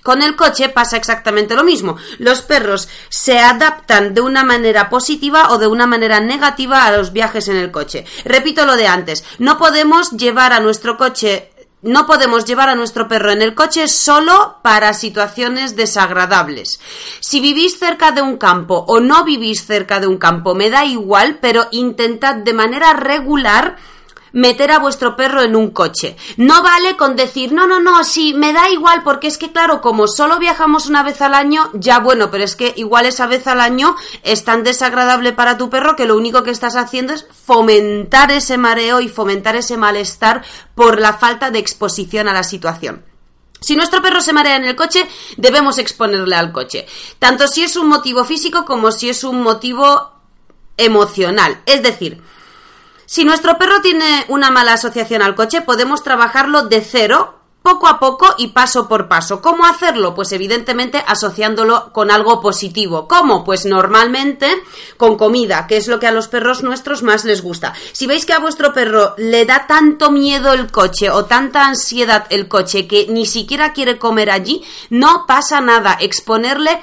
con 0.03 0.21
el 0.21 0.37
coche 0.37 0.69
pasa 0.69 0.99
exactamente 0.99 1.55
lo 1.55 1.65
mismo. 1.65 1.97
Los 2.19 2.43
perros 2.43 2.89
se 3.09 3.39
adaptan 3.39 4.13
de 4.13 4.21
una 4.21 4.45
manera 4.45 4.91
positiva 4.91 5.49
o 5.51 5.57
de 5.57 5.67
una 5.67 5.87
manera 5.87 6.21
negativa 6.21 6.85
a 6.85 6.95
los 6.95 7.13
viajes 7.13 7.49
en 7.49 7.57
el 7.57 7.71
coche. 7.71 8.05
Repito 8.27 8.67
lo 8.67 8.77
de 8.77 8.87
antes, 8.87 9.25
no 9.39 9.57
podemos 9.57 10.11
llevar 10.11 10.53
a 10.53 10.61
nuestro 10.61 10.99
coche 10.99 11.54
no 11.85 12.07
podemos 12.07 12.47
llevar 12.47 12.71
a 12.71 12.75
nuestro 12.75 13.09
perro 13.09 13.31
en 13.31 13.43
el 13.43 13.55
coche 13.55 13.89
solo 13.89 14.57
para 14.63 14.95
situaciones 14.95 15.77
desagradables. 15.77 16.81
Si 17.21 17.41
vivís 17.41 17.79
cerca 17.79 18.11
de 18.11 18.23
un 18.23 18.39
campo 18.39 18.85
o 18.89 19.01
no 19.01 19.25
vivís 19.25 19.67
cerca 19.67 20.01
de 20.01 20.07
un 20.07 20.17
campo, 20.17 20.55
me 20.55 20.71
da 20.71 20.85
igual, 20.85 21.39
pero 21.41 21.67
intentad 21.71 22.37
de 22.37 22.55
manera 22.55 22.95
regular 22.95 23.77
meter 24.35 24.73
a 24.73 24.79
vuestro 24.79 25.17
perro 25.17 25.43
en 25.43 25.57
un 25.57 25.71
coche. 25.71 26.17
No 26.37 26.63
vale 26.63 26.97
con 26.97 27.17
decir, 27.17 27.53
no, 27.53 27.67
no, 27.67 27.81
no, 27.81 28.05
sí, 28.05 28.35
me 28.35 28.53
da 28.53 28.69
igual, 28.69 29.03
porque 29.03 29.29
es 29.29 29.39
que, 29.39 29.53
claro, 29.53 29.81
como 29.81 30.07
solo 30.07 30.39
viajamos 30.39 30.87
una 30.87 31.03
vez 31.03 31.23
al 31.23 31.35
año, 31.35 31.71
ya 31.73 32.01
bueno, 32.01 32.31
pero 32.31 32.45
es 32.45 32.57
que 32.57 32.75
igual 32.77 33.07
esa 33.07 33.27
vez 33.27 33.47
al 33.47 33.61
año 33.61 33.97
es 34.23 34.45
tan 34.45 34.65
desagradable 34.65 35.33
para 35.33 35.57
tu 35.57 35.71
perro 35.71 35.97
que 35.97 36.07
lo 36.07 36.17
único 36.17 36.43
que 36.43 36.51
estás 36.51 36.77
haciendo 36.77 37.15
es 37.15 37.27
fomentar 37.47 38.31
ese 38.31 38.59
mareo 38.59 39.01
y 39.01 39.09
fomentar 39.09 39.57
ese 39.57 39.77
malestar 39.77 40.45
por 40.75 41.01
la 41.01 41.15
falta 41.15 41.51
de 41.51 41.61
exposición 41.61 42.29
a 42.29 42.35
la 42.35 42.43
situación. 42.43 43.05
Si 43.61 43.77
nuestro 43.77 44.03
perro 44.03 44.21
se 44.21 44.35
marea 44.35 44.57
en 44.57 44.65
el 44.65 44.77
coche, 44.77 45.09
debemos 45.39 45.79
exponerle 45.79 46.37
al 46.37 46.53
coche, 46.53 46.87
tanto 47.19 47.47
si 47.47 47.63
es 47.63 47.77
un 47.77 47.89
motivo 47.89 48.25
físico 48.25 48.65
como 48.67 48.91
si 48.91 49.09
es 49.09 49.25
un 49.25 49.43
motivo 49.43 50.13
emocional. 50.77 51.63
Es 51.65 51.83
decir, 51.83 52.21
si 53.15 53.25
nuestro 53.25 53.59
perro 53.59 53.81
tiene 53.81 54.25
una 54.27 54.51
mala 54.51 54.73
asociación 54.73 55.23
al 55.23 55.37
coche, 55.37 55.61
podemos 55.61 56.03
trabajarlo 56.03 56.63
de 56.63 56.81
cero, 56.81 57.39
poco 57.63 57.87
a 57.87 58.01
poco 58.01 58.35
y 58.39 58.49
paso 58.49 58.89
por 58.89 59.07
paso. 59.07 59.41
¿Cómo 59.41 59.67
hacerlo? 59.67 60.17
Pues 60.17 60.33
evidentemente 60.33 61.01
asociándolo 61.07 61.93
con 61.93 62.11
algo 62.11 62.41
positivo. 62.41 63.07
¿Cómo? 63.07 63.45
Pues 63.45 63.67
normalmente 63.67 64.51
con 64.97 65.17
comida, 65.17 65.69
que 65.69 65.77
es 65.77 65.87
lo 65.87 66.01
que 66.01 66.09
a 66.09 66.11
los 66.11 66.27
perros 66.27 66.65
nuestros 66.65 67.05
más 67.05 67.25
les 67.25 67.41
gusta. 67.41 67.73
Si 67.93 68.09
veis 68.09 68.27
que 68.27 68.33
a 68.33 68.41
vuestro 68.41 68.73
perro 68.73 69.15
le 69.17 69.45
da 69.45 69.69
tanto 69.69 70.11
miedo 70.11 70.53
el 70.53 70.73
coche 70.73 71.09
o 71.09 71.27
tanta 71.27 71.69
ansiedad 71.69 72.27
el 72.31 72.49
coche 72.49 72.89
que 72.89 73.07
ni 73.09 73.27
siquiera 73.27 73.73
quiere 73.73 73.97
comer 73.97 74.33
allí, 74.33 74.65
no 74.91 75.25
pasa 75.29 75.61
nada. 75.61 75.97
Exponerle 76.01 76.81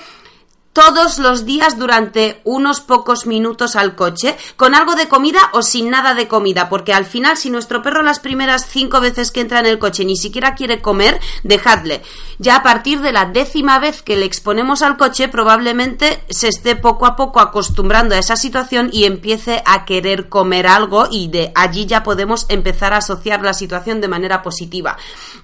todos 0.74 1.20
los 1.20 1.46
días 1.46 1.78
durante 1.78 2.42
unos 2.44 2.80
pocos 2.80 3.26
minutos 3.26 3.76
al 3.76 3.96
coche, 3.96 4.38
con 4.56 4.74
algo 4.74 4.96
de 4.96 5.08
comida 5.08 5.40
o 5.54 5.62
sin 5.62 5.90
nada 5.90 6.14
de 6.14 6.28
comida, 6.28 6.70
porque 6.70 6.94
al 6.94 7.06
final 7.06 7.38
si 7.38 7.50
nuestro 7.50 7.82
perro 7.82 8.04
las 8.04 8.20
primeras 8.20 8.68
cinco 8.70 9.02
veces 9.02 9.32
que 9.32 9.42
entra 9.42 9.60
en 9.60 9.66
el 9.66 9.80
coche 9.80 10.06
ni 10.06 10.16
siquiera 10.16 10.56
quiere 10.56 10.82
comer, 10.82 11.20
dejadle. 11.44 12.02
Ya 12.40 12.58
a 12.58 12.64
partir 12.64 13.02
de 13.02 13.12
la 13.12 13.26
décima 13.26 13.80
vez 13.80 14.02
que 14.02 14.16
le 14.16 14.26
exponemos 14.26 14.82
al 14.82 14.98
coche, 14.98 15.28
probablemente 15.28 16.24
se 16.30 16.48
esté 16.48 16.76
poco 16.76 17.06
a 17.06 17.16
poco 17.16 17.40
acostumbrando 17.40 18.16
a 18.16 18.20
esa 18.20 18.36
situación 18.36 18.90
y 18.94 19.04
empiece 19.04 19.62
a 19.66 19.86
querer 19.86 20.30
comer 20.30 20.68
algo 20.68 21.08
y 21.12 21.28
de 21.28 21.52
allí 21.54 21.86
ya 21.86 22.04
podemos 22.04 22.46
empezar 22.50 22.94
a 22.94 22.98
asociar 22.98 23.42
la 23.42 23.54
situación 23.54 24.00
de 24.00 24.08
manera 24.08 24.42
positiva. 24.42 24.98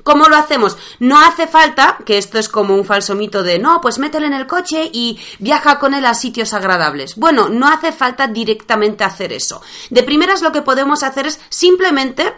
¿Cómo 0.03 0.27
lo 0.27 0.37
hacemos? 0.37 0.77
No 0.99 1.19
hace 1.19 1.47
falta, 1.47 1.97
que 2.05 2.17
esto 2.17 2.39
es 2.39 2.47
como 2.47 2.75
un 2.75 2.85
falso 2.85 3.13
mito 3.15 3.43
de 3.43 3.59
no, 3.59 3.81
pues 3.81 3.99
métele 3.99 4.27
en 4.27 4.33
el 4.33 4.47
coche 4.47 4.89
y 4.91 5.16
viaja 5.39 5.79
con 5.79 5.93
él 5.93 6.05
a 6.05 6.13
sitios 6.13 6.53
agradables. 6.53 7.15
Bueno, 7.15 7.49
no 7.49 7.67
hace 7.67 7.91
falta 7.91 8.27
directamente 8.27 9.03
hacer 9.03 9.33
eso. 9.33 9.61
De 9.89 10.03
primeras 10.03 10.41
lo 10.41 10.51
que 10.51 10.61
podemos 10.61 11.03
hacer 11.03 11.27
es 11.27 11.39
simplemente 11.49 12.33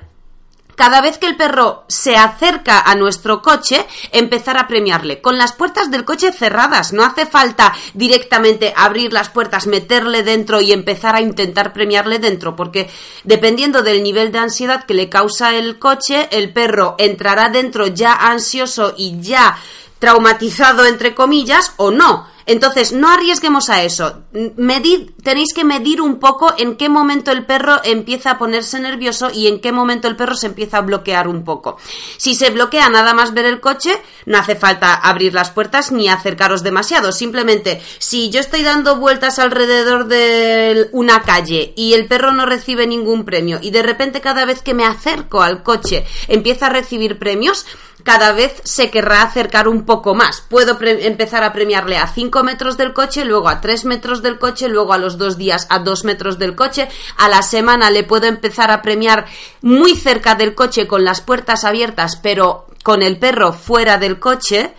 cada 0.79 1.01
vez 1.01 1.17
que 1.17 1.25
el 1.25 1.35
perro 1.35 1.83
se 1.89 2.15
acerca 2.15 2.79
a 2.79 2.95
nuestro 2.95 3.41
coche, 3.41 3.85
empezar 4.13 4.57
a 4.57 4.65
premiarle. 4.65 5.19
Con 5.19 5.37
las 5.37 5.51
puertas 5.51 5.91
del 5.91 6.05
coche 6.05 6.31
cerradas, 6.31 6.93
no 6.93 7.03
hace 7.03 7.25
falta 7.25 7.73
directamente 7.93 8.73
abrir 8.77 9.11
las 9.11 9.27
puertas, 9.27 9.67
meterle 9.67 10.23
dentro 10.23 10.61
y 10.61 10.71
empezar 10.71 11.17
a 11.17 11.21
intentar 11.21 11.73
premiarle 11.73 12.17
dentro, 12.17 12.55
porque 12.55 12.89
dependiendo 13.25 13.81
del 13.81 14.03
nivel 14.03 14.31
de 14.31 14.39
ansiedad 14.39 14.85
que 14.85 14.93
le 14.93 15.09
causa 15.09 15.53
el 15.53 15.79
coche, 15.79 16.29
el 16.31 16.53
perro 16.53 16.95
entrará 16.97 17.49
dentro 17.49 17.87
ya 17.87 18.13
ansioso 18.13 18.93
y 18.95 19.19
ya 19.19 19.57
traumatizado, 19.99 20.85
entre 20.85 21.13
comillas, 21.13 21.73
o 21.75 21.91
no. 21.91 22.25
Entonces, 22.49 22.93
no 22.93 23.11
arriesguemos 23.11 23.69
a 23.69 23.83
eso. 23.83 24.23
Medid, 24.57 25.11
tenéis 25.21 25.53
que 25.53 25.63
medir 25.63 26.01
un 26.01 26.19
poco 26.19 26.51
en 26.57 26.77
qué 26.77 26.89
momento 26.89 27.29
el 27.31 27.45
perro 27.45 27.79
empieza 27.83 28.31
a 28.31 28.37
ponerse 28.39 28.79
nervioso 28.79 29.29
y 29.31 29.45
en 29.45 29.61
qué 29.61 29.71
momento 29.71 30.07
el 30.07 30.15
perro 30.15 30.33
se 30.33 30.47
empieza 30.47 30.79
a 30.79 30.81
bloquear 30.81 31.27
un 31.27 31.43
poco. 31.43 31.77
Si 32.17 32.33
se 32.33 32.49
bloquea 32.49 32.89
nada 32.89 33.13
más 33.13 33.35
ver 33.35 33.45
el 33.45 33.59
coche, 33.59 34.01
no 34.25 34.39
hace 34.39 34.55
falta 34.55 34.95
abrir 34.95 35.31
las 35.35 35.51
puertas 35.51 35.91
ni 35.91 36.09
acercaros 36.09 36.63
demasiado. 36.63 37.11
Simplemente, 37.11 37.83
si 37.99 38.31
yo 38.31 38.39
estoy 38.39 38.63
dando 38.63 38.95
vueltas 38.95 39.37
alrededor 39.37 40.07
de 40.07 40.89
una 40.91 41.21
calle 41.21 41.73
y 41.75 41.93
el 41.93 42.07
perro 42.07 42.33
no 42.33 42.47
recibe 42.47 42.87
ningún 42.87 43.25
premio 43.25 43.59
y 43.61 43.69
de 43.69 43.83
repente 43.83 44.21
cada 44.21 44.45
vez 44.45 44.63
que 44.63 44.73
me 44.73 44.85
acerco 44.85 45.43
al 45.43 45.61
coche 45.61 46.03
empieza 46.27 46.65
a 46.65 46.69
recibir 46.69 47.19
premios, 47.19 47.67
cada 48.03 48.31
vez 48.31 48.61
se 48.63 48.89
querrá 48.89 49.21
acercar 49.21 49.67
un 49.67 49.85
poco 49.85 50.15
más. 50.15 50.41
Puedo 50.41 50.77
empezar 50.81 51.43
a 51.43 51.53
premiarle 51.53 51.97
a 51.97 52.07
5 52.07 52.43
metros 52.43 52.77
del 52.77 52.93
coche, 52.93 53.25
luego 53.25 53.49
a 53.49 53.61
3 53.61 53.85
metros 53.85 54.21
del 54.21 54.39
coche, 54.39 54.69
luego 54.69 54.93
a 54.93 54.97
los 54.97 55.17
dos 55.17 55.37
días 55.37 55.67
a 55.69 55.79
2 55.79 56.05
metros 56.05 56.39
del 56.39 56.55
coche, 56.55 56.87
a 57.17 57.29
la 57.29 57.41
semana 57.41 57.89
le 57.91 58.03
puedo 58.03 58.27
empezar 58.27 58.71
a 58.71 58.81
premiar 58.81 59.25
muy 59.61 59.95
cerca 59.95 60.35
del 60.35 60.55
coche 60.55 60.87
con 60.87 61.03
las 61.03 61.21
puertas 61.21 61.63
abiertas, 61.63 62.15
pero 62.15 62.67
con 62.83 63.03
el 63.03 63.17
perro 63.17 63.53
fuera 63.53 63.97
del 63.97 64.19
coche. 64.19 64.73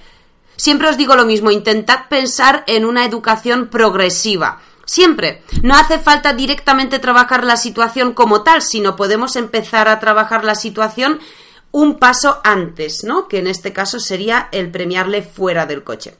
Siempre 0.56 0.88
os 0.88 0.96
digo 0.96 1.14
lo 1.14 1.24
mismo, 1.24 1.50
intentad 1.50 2.08
pensar 2.08 2.64
en 2.66 2.84
una 2.84 3.04
educación 3.04 3.68
progresiva. 3.68 4.60
Siempre. 4.84 5.44
No 5.62 5.76
hace 5.76 6.00
falta 6.00 6.32
directamente 6.32 6.98
trabajar 6.98 7.44
la 7.44 7.56
situación 7.56 8.12
como 8.12 8.42
tal, 8.42 8.60
sino 8.60 8.96
podemos 8.96 9.36
empezar 9.36 9.86
a 9.86 10.00
trabajar 10.00 10.42
la 10.42 10.56
situación 10.56 11.20
un 11.72 11.98
paso 11.98 12.40
antes, 12.44 13.04
¿no? 13.04 13.28
Que 13.28 13.38
en 13.38 13.46
este 13.46 13.72
caso 13.72 14.00
sería 14.00 14.48
el 14.52 14.70
premiarle 14.70 15.22
fuera 15.22 15.66
del 15.66 15.84
coche. 15.84 16.16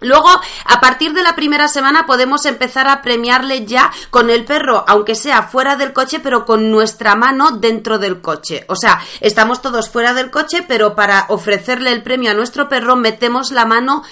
Luego, 0.00 0.28
a 0.28 0.80
partir 0.80 1.14
de 1.14 1.22
la 1.22 1.34
primera 1.34 1.68
semana 1.68 2.04
podemos 2.04 2.44
empezar 2.44 2.86
a 2.86 3.00
premiarle 3.00 3.64
ya 3.64 3.90
con 4.10 4.28
el 4.28 4.44
perro, 4.44 4.84
aunque 4.86 5.14
sea 5.14 5.44
fuera 5.44 5.76
del 5.76 5.94
coche, 5.94 6.20
pero 6.20 6.44
con 6.44 6.70
nuestra 6.70 7.14
mano 7.14 7.52
dentro 7.52 7.98
del 7.98 8.20
coche. 8.20 8.66
O 8.68 8.76
sea, 8.76 9.00
estamos 9.20 9.62
todos 9.62 9.88
fuera 9.88 10.12
del 10.12 10.30
coche, 10.30 10.64
pero 10.68 10.94
para 10.94 11.24
ofrecerle 11.28 11.92
el 11.92 12.02
premio 12.02 12.30
a 12.30 12.34
nuestro 12.34 12.68
perro 12.68 12.94
metemos 12.94 13.50
la 13.52 13.64
mano 13.64 14.02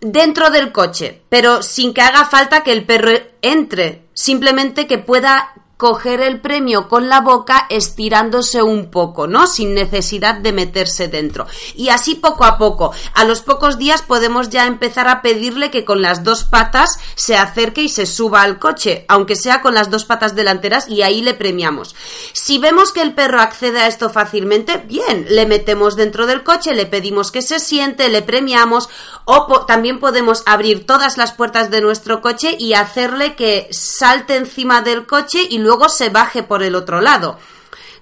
dentro 0.00 0.50
del 0.50 0.72
coche, 0.72 1.22
pero 1.28 1.62
sin 1.62 1.94
que 1.94 2.02
haga 2.02 2.26
falta 2.26 2.62
que 2.62 2.72
el 2.72 2.84
perro 2.84 3.12
entre, 3.40 4.08
simplemente 4.12 4.86
que 4.86 4.98
pueda 4.98 5.54
coger 5.82 6.20
el 6.20 6.40
premio 6.40 6.86
con 6.86 7.08
la 7.08 7.22
boca 7.22 7.66
estirándose 7.68 8.62
un 8.62 8.88
poco, 8.88 9.26
¿no? 9.26 9.48
Sin 9.48 9.74
necesidad 9.74 10.36
de 10.36 10.52
meterse 10.52 11.08
dentro. 11.08 11.48
Y 11.74 11.88
así 11.88 12.14
poco 12.14 12.44
a 12.44 12.56
poco. 12.56 12.92
A 13.14 13.24
los 13.24 13.40
pocos 13.40 13.78
días 13.78 14.02
podemos 14.02 14.48
ya 14.48 14.68
empezar 14.68 15.08
a 15.08 15.22
pedirle 15.22 15.72
que 15.72 15.84
con 15.84 16.00
las 16.00 16.22
dos 16.22 16.44
patas 16.44 17.00
se 17.16 17.36
acerque 17.36 17.82
y 17.82 17.88
se 17.88 18.06
suba 18.06 18.42
al 18.42 18.60
coche, 18.60 19.04
aunque 19.08 19.34
sea 19.34 19.60
con 19.60 19.74
las 19.74 19.90
dos 19.90 20.04
patas 20.04 20.36
delanteras 20.36 20.88
y 20.88 21.02
ahí 21.02 21.20
le 21.20 21.34
premiamos. 21.34 21.96
Si 22.32 22.58
vemos 22.58 22.92
que 22.92 23.02
el 23.02 23.14
perro 23.14 23.40
accede 23.40 23.80
a 23.80 23.88
esto 23.88 24.08
fácilmente, 24.08 24.76
bien, 24.86 25.26
le 25.30 25.46
metemos 25.46 25.96
dentro 25.96 26.28
del 26.28 26.44
coche, 26.44 26.74
le 26.74 26.86
pedimos 26.86 27.32
que 27.32 27.42
se 27.42 27.58
siente, 27.58 28.08
le 28.08 28.22
premiamos 28.22 28.88
o 29.24 29.64
también 29.66 29.98
podemos 29.98 30.44
abrir 30.46 30.86
todas 30.86 31.18
las 31.18 31.32
puertas 31.32 31.72
de 31.72 31.80
nuestro 31.80 32.20
coche 32.20 32.54
y 32.56 32.74
hacerle 32.74 33.34
que 33.34 33.66
salte 33.72 34.36
encima 34.36 34.82
del 34.82 35.06
coche 35.06 35.40
y 35.50 35.58
luego 35.58 35.71
se 35.88 36.08
baje 36.08 36.42
por 36.42 36.62
el 36.62 36.74
otro 36.74 37.00
lado. 37.00 37.38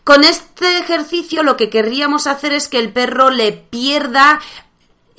Con 0.05 0.25
este 0.25 0.79
ejercicio 0.79 1.43
lo 1.43 1.57
que 1.57 1.71
querríamos 1.71 2.27
hacer 2.27 2.53
es 2.53 2.69
que 2.69 2.79
el 2.79 2.93
perro 2.93 3.31
le 3.31 3.53
pierda 3.53 4.41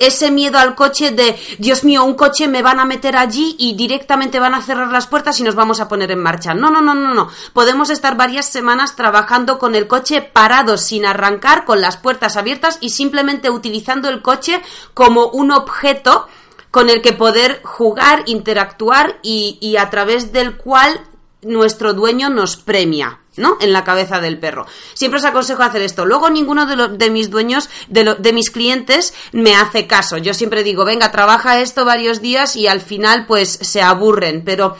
ese 0.06 0.30
miedo 0.30 0.58
al 0.58 0.74
coche 0.74 1.12
de 1.12 1.38
Dios 1.58 1.84
mío, 1.84 2.02
un 2.02 2.14
coche 2.14 2.48
me 2.48 2.62
van 2.62 2.80
a 2.80 2.84
meter 2.84 3.16
allí 3.16 3.54
y 3.58 3.74
directamente 3.74 4.40
van 4.40 4.54
a 4.54 4.62
cerrar 4.62 4.90
las 4.90 5.06
puertas 5.06 5.38
y 5.38 5.44
nos 5.44 5.54
vamos 5.54 5.80
a 5.80 5.86
poner 5.86 6.10
en 6.10 6.18
marcha. 6.18 6.54
No, 6.54 6.70
no, 6.70 6.80
no, 6.80 6.94
no, 6.94 7.14
no. 7.14 7.28
Podemos 7.52 7.88
estar 7.88 8.16
varias 8.16 8.46
semanas 8.46 8.96
trabajando 8.96 9.58
con 9.58 9.76
el 9.76 9.86
coche 9.86 10.20
parado, 10.20 10.76
sin 10.76 11.06
arrancar, 11.06 11.64
con 11.64 11.80
las 11.80 11.96
puertas 11.96 12.36
abiertas 12.36 12.78
y 12.80 12.90
simplemente 12.90 13.50
utilizando 13.50 14.08
el 14.08 14.22
coche 14.22 14.60
como 14.92 15.28
un 15.28 15.52
objeto 15.52 16.26
con 16.72 16.88
el 16.88 17.00
que 17.00 17.12
poder 17.12 17.60
jugar, 17.62 18.24
interactuar 18.26 19.20
y, 19.22 19.58
y 19.60 19.76
a 19.76 19.90
través 19.90 20.32
del 20.32 20.56
cual 20.56 21.00
nuestro 21.42 21.92
dueño 21.92 22.30
nos 22.30 22.56
premia. 22.56 23.18
¿no? 23.36 23.56
En 23.60 23.72
la 23.72 23.84
cabeza 23.84 24.20
del 24.20 24.38
perro. 24.38 24.66
Siempre 24.94 25.18
os 25.18 25.24
aconsejo 25.24 25.62
hacer 25.62 25.80
esto. 25.82 26.04
Luego 26.04 26.28
ninguno 26.28 26.66
de, 26.66 26.96
de 26.98 27.10
mis 27.10 27.30
dueños, 27.30 27.70
de, 27.88 28.16
de, 28.18 28.32
mis 28.32 28.50
clientes, 28.50 29.14
me 29.32 29.54
hace 29.54 29.86
caso. 29.86 30.18
Yo 30.18 30.34
siempre 30.34 30.62
digo, 30.62 30.84
venga, 30.84 31.10
trabaja 31.12 31.60
esto 31.60 31.86
varios 31.86 32.20
días 32.20 32.56
y 32.56 32.66
al 32.66 32.82
final 32.82 33.26
pues 33.26 33.58
se 33.62 33.80
aburren. 33.80 34.44
Pero 34.44 34.76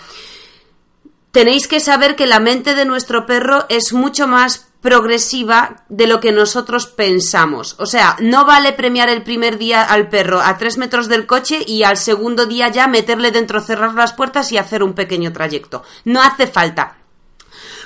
tenéis 1.31 1.67
que 1.67 1.81
saber 1.81 2.15
que 2.15 2.27
la 2.27 2.41
mente 2.41 2.75
de 2.75 2.85
nuestro 2.85 3.25
perro 3.25 3.65
es 3.71 3.95
mucho 3.95 4.27
más 4.27 4.72
progresiva 4.83 5.85
de 5.89 6.07
lo 6.07 6.21
que 6.21 6.33
nosotros 6.33 6.87
pensamos. 6.87 7.77
O 7.79 7.87
sea, 7.87 8.17
no 8.21 8.45
vale 8.45 8.73
premiar 8.73 9.09
el 9.09 9.23
primer 9.23 9.57
día 9.57 9.83
al 9.83 10.09
perro 10.09 10.41
a 10.43 10.59
tres 10.59 10.77
metros 10.77 11.09
del 11.09 11.27
coche 11.27 11.61
y 11.67 11.85
al 11.85 11.97
segundo 11.97 12.45
día 12.47 12.69
ya 12.69 12.89
meterle 12.89 13.31
dentro, 13.31 13.61
cerrar 13.61 13.95
las 13.95 14.13
puertas 14.13 14.53
y 14.53 14.59
hacer 14.59 14.83
un 14.83 14.93
pequeño 14.93 15.33
trayecto. 15.33 15.85
No 16.05 16.21
hace 16.21 16.47
falta. 16.47 16.97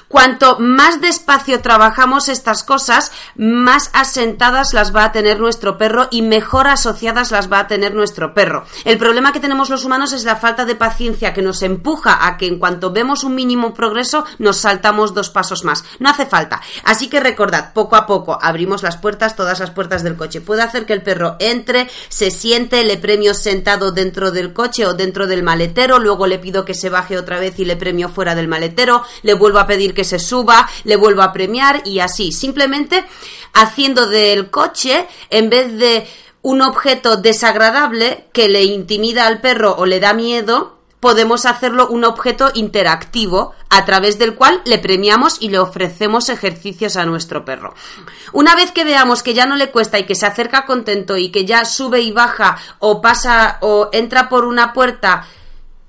Cuanto 0.09 0.61
más 0.61 1.01
despacio 1.01 1.61
trabajamos 1.61 2.29
estas 2.29 2.63
cosas, 2.63 3.11
más 3.35 3.91
asentadas 3.93 4.73
las 4.73 4.95
va 4.95 5.03
a 5.03 5.11
tener 5.11 5.41
nuestro 5.41 5.79
perro 5.79 6.07
y 6.13 6.23
mejor 6.23 6.69
asociadas 6.69 7.33
las 7.33 7.51
va 7.51 7.59
a 7.59 7.67
tener 7.67 7.93
nuestro 7.93 8.33
perro. 8.33 8.65
El 8.85 8.99
problema 8.99 9.33
que 9.33 9.41
tenemos 9.41 9.69
los 9.69 9.85
humanos 9.85 10.13
es 10.13 10.23
la 10.23 10.37
falta 10.37 10.65
de 10.65 10.77
paciencia 10.77 11.35
que 11.35 11.43
nos 11.43 11.61
empuja 11.63 12.25
a 12.25 12.37
que 12.37 12.47
en 12.47 12.61
cuanto 12.61 12.93
vemos 12.93 13.25
un 13.25 13.35
mínimo 13.35 13.75
progreso 13.75 14.25
nos 14.39 14.59
saltamos 14.59 15.13
dos 15.13 15.31
pasos 15.31 15.65
más. 15.65 15.85
No 15.99 16.09
hace 16.09 16.27
falta. 16.27 16.61
Así 16.85 17.09
que 17.09 17.19
recordad, 17.19 17.73
poco 17.73 17.97
a 17.97 18.07
poco 18.07 18.39
abrimos 18.41 18.85
las 18.85 18.99
puertas, 18.99 19.35
todas 19.35 19.59
las 19.59 19.73
puertas 19.73 20.05
del 20.05 20.17
coche. 20.17 20.41
Puede 20.41 20.63
hacer 20.63 20.87
que 20.87 20.93
el 20.93 21.03
perro 21.03 21.35
entre, 21.41 21.91
se 22.09 22.31
siente, 22.31 22.85
le 22.85 22.97
premio 22.97 23.35
sentado 23.35 23.91
dentro 23.91 24.31
del 24.31 24.53
coche 24.53 24.87
o 24.87 24.95
dentro 24.95 25.27
del 25.27 25.43
maletero, 25.43 25.99
luego 25.99 26.29
le 26.29 26.39
pido 26.39 26.65
que 26.65 26.75
se 26.75 26.91
baje 26.91 27.19
otra 27.19 27.41
vez 27.41 27.59
y 27.59 27.65
le 27.65 27.75
premio 27.75 28.09
fuera 28.09 28.37
del 28.37 28.47
maletero, 28.47 29.03
le 29.23 29.35
vuelvo 29.35 29.59
a 29.59 29.67
pedir 29.67 29.96
que 29.97 30.05
se 30.05 30.21
suba, 30.21 30.69
le 30.85 30.95
vuelvo 30.95 31.23
a 31.23 31.33
premiar 31.33 31.83
y 31.85 31.99
así, 31.99 32.31
simplemente 32.31 33.05
haciendo 33.53 34.07
del 34.07 34.51
coche, 34.51 35.09
en 35.31 35.51
vez 35.51 35.77
de 35.77 36.07
un 36.43 36.63
objeto 36.63 37.17
desagradable 37.17 38.29
que 38.33 38.49
le 38.49 38.63
intimida 38.63 39.27
al 39.27 39.41
perro 39.41 39.75
o 39.77 39.85
le 39.85 39.99
da 39.99 40.13
miedo, 40.13 40.77
podemos 41.01 41.47
hacerlo 41.47 41.89
un 41.89 42.05
objeto 42.05 42.51
interactivo 42.55 43.55
a 43.69 43.85
través 43.85 44.19
del 44.19 44.35
cual 44.35 44.63
le 44.65 44.79
premiamos 44.79 45.37
y 45.41 45.51
le 45.51 45.59
ofrecemos 45.59 46.29
ejercicios 46.29 46.97
a 46.97 47.05
nuestro 47.05 47.45
perro. 47.45 47.75
Una 48.33 48.55
vez 48.55 48.73
que 48.73 48.85
veamos 48.85 49.23
que 49.23 49.35
ya 49.35 49.47
no 49.47 49.57
le 49.57 49.71
cuesta 49.71 49.99
y 49.99 50.05
que 50.05 50.15
se 50.15 50.27
acerca 50.27 50.67
contento 50.67 51.17
y 51.17 51.31
que 51.31 51.45
ya 51.45 51.65
sube 51.65 52.01
y 52.01 52.13
baja 52.13 52.57
o 52.79 53.01
pasa 53.01 53.59
o 53.61 53.89
entra 53.93 54.29
por 54.29 54.45
una 54.45 54.73
puerta 54.73 55.27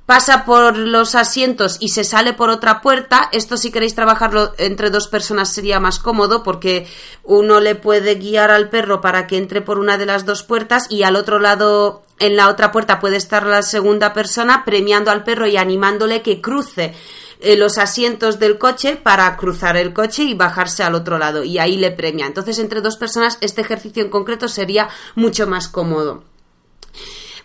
pasa 0.08 0.46
por 0.46 0.78
los 0.78 1.16
asientos 1.16 1.78
y 1.82 1.90
se 1.90 2.06
sale 2.06 2.32
por 2.32 2.50
otra 2.50 2.82
puerta, 2.82 3.28
esto 3.34 3.58
si 3.58 3.72
queréis 3.72 3.94
trabajarlo 3.94 4.54
entre 4.58 4.90
dos 4.90 5.10
personas 5.10 5.54
sería 5.54 5.82
más 5.82 6.00
cómodo 6.00 6.44
porque 6.44 6.88
uno 7.24 7.60
le 7.60 7.76
puede 7.76 8.16
guiar 8.16 8.50
al 8.50 8.70
perro 8.70 9.02
para 9.02 9.28
que 9.28 9.38
entre 9.38 9.62
por 9.62 9.80
una 9.80 9.98
de 9.98 10.06
las 10.06 10.26
dos 10.26 10.44
puertas 10.44 10.88
y 10.90 11.04
al 11.04 11.18
otro 11.18 11.40
lado 11.40 12.04
en 12.20 12.38
la 12.38 12.48
otra 12.48 12.72
puerta 12.72 13.02
puede 13.02 13.18
estar 13.18 13.46
la 13.46 13.62
segunda 13.62 14.14
persona 14.14 14.64
premiando 14.64 15.12
al 15.12 15.26
perro 15.26 15.46
y 15.46 15.58
animándole 15.58 16.22
que 16.22 16.40
cruce 16.40 16.94
eh, 17.42 17.58
los 17.58 17.78
asientos 17.78 18.40
del 18.40 18.58
coche 18.58 18.96
para 18.96 19.36
cruzar 19.36 19.76
el 19.76 19.94
coche 19.94 20.24
y 20.24 20.36
bajarse 20.36 20.84
al 20.84 20.96
otro 20.96 21.18
lado 21.18 21.44
y 21.44 21.58
ahí 21.58 21.76
le 21.76 21.92
premia. 21.92 22.28
Entonces 22.28 22.60
entre 22.60 22.80
dos 22.80 22.96
personas 22.96 23.38
este 23.42 23.60
ejercicio 23.60 24.04
en 24.04 24.10
concreto 24.10 24.48
sería 24.48 24.88
mucho 25.16 25.48
más 25.48 25.68
cómodo. 25.68 26.24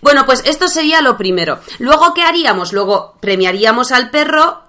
Bueno, 0.02 0.26
pues 0.26 0.42
esto 0.44 0.66
sería 0.68 1.00
lo 1.00 1.16
primero. 1.16 1.60
Luego, 1.78 2.12
¿qué 2.12 2.22
haríamos? 2.22 2.72
Luego 2.72 3.14
premiaríamos 3.20 3.92
al 3.92 4.10
perro, 4.10 4.62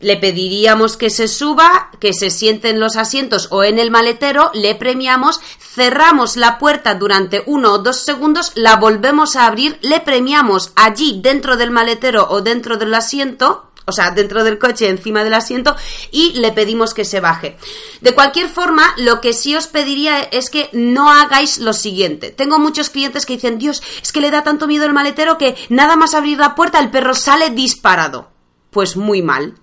le 0.00 0.16
pediríamos 0.16 0.96
que 0.96 1.10
se 1.10 1.28
suba, 1.28 1.90
que 2.00 2.14
se 2.14 2.30
siente 2.30 2.70
en 2.70 2.80
los 2.80 2.96
asientos 2.96 3.48
o 3.50 3.64
en 3.64 3.78
el 3.78 3.90
maletero, 3.90 4.50
le 4.54 4.74
premiamos, 4.74 5.40
cerramos 5.58 6.36
la 6.36 6.58
puerta 6.58 6.94
durante 6.94 7.42
uno 7.46 7.74
o 7.74 7.78
dos 7.78 8.00
segundos, 8.00 8.52
la 8.54 8.76
volvemos 8.76 9.36
a 9.36 9.46
abrir, 9.46 9.78
le 9.82 10.00
premiamos 10.00 10.72
allí 10.74 11.20
dentro 11.22 11.56
del 11.56 11.70
maletero 11.70 12.26
o 12.28 12.40
dentro 12.40 12.78
del 12.78 12.94
asiento, 12.94 13.65
o 13.86 13.92
sea, 13.92 14.10
dentro 14.10 14.42
del 14.42 14.58
coche, 14.58 14.88
encima 14.88 15.22
del 15.22 15.34
asiento, 15.34 15.76
y 16.10 16.32
le 16.34 16.50
pedimos 16.50 16.92
que 16.92 17.04
se 17.04 17.20
baje. 17.20 17.56
De 18.00 18.14
cualquier 18.14 18.48
forma, 18.48 18.82
lo 18.98 19.20
que 19.20 19.32
sí 19.32 19.54
os 19.54 19.68
pediría 19.68 20.20
es 20.22 20.50
que 20.50 20.68
no 20.72 21.10
hagáis 21.10 21.58
lo 21.58 21.72
siguiente. 21.72 22.32
Tengo 22.32 22.58
muchos 22.58 22.90
clientes 22.90 23.24
que 23.24 23.34
dicen, 23.34 23.58
Dios, 23.58 23.82
es 24.02 24.10
que 24.10 24.20
le 24.20 24.32
da 24.32 24.42
tanto 24.42 24.66
miedo 24.66 24.86
el 24.86 24.92
maletero 24.92 25.38
que 25.38 25.56
nada 25.68 25.94
más 25.94 26.14
abrir 26.14 26.38
la 26.38 26.56
puerta 26.56 26.80
el 26.80 26.90
perro 26.90 27.14
sale 27.14 27.50
disparado. 27.50 28.30
Pues 28.70 28.96
muy 28.96 29.22
mal. 29.22 29.54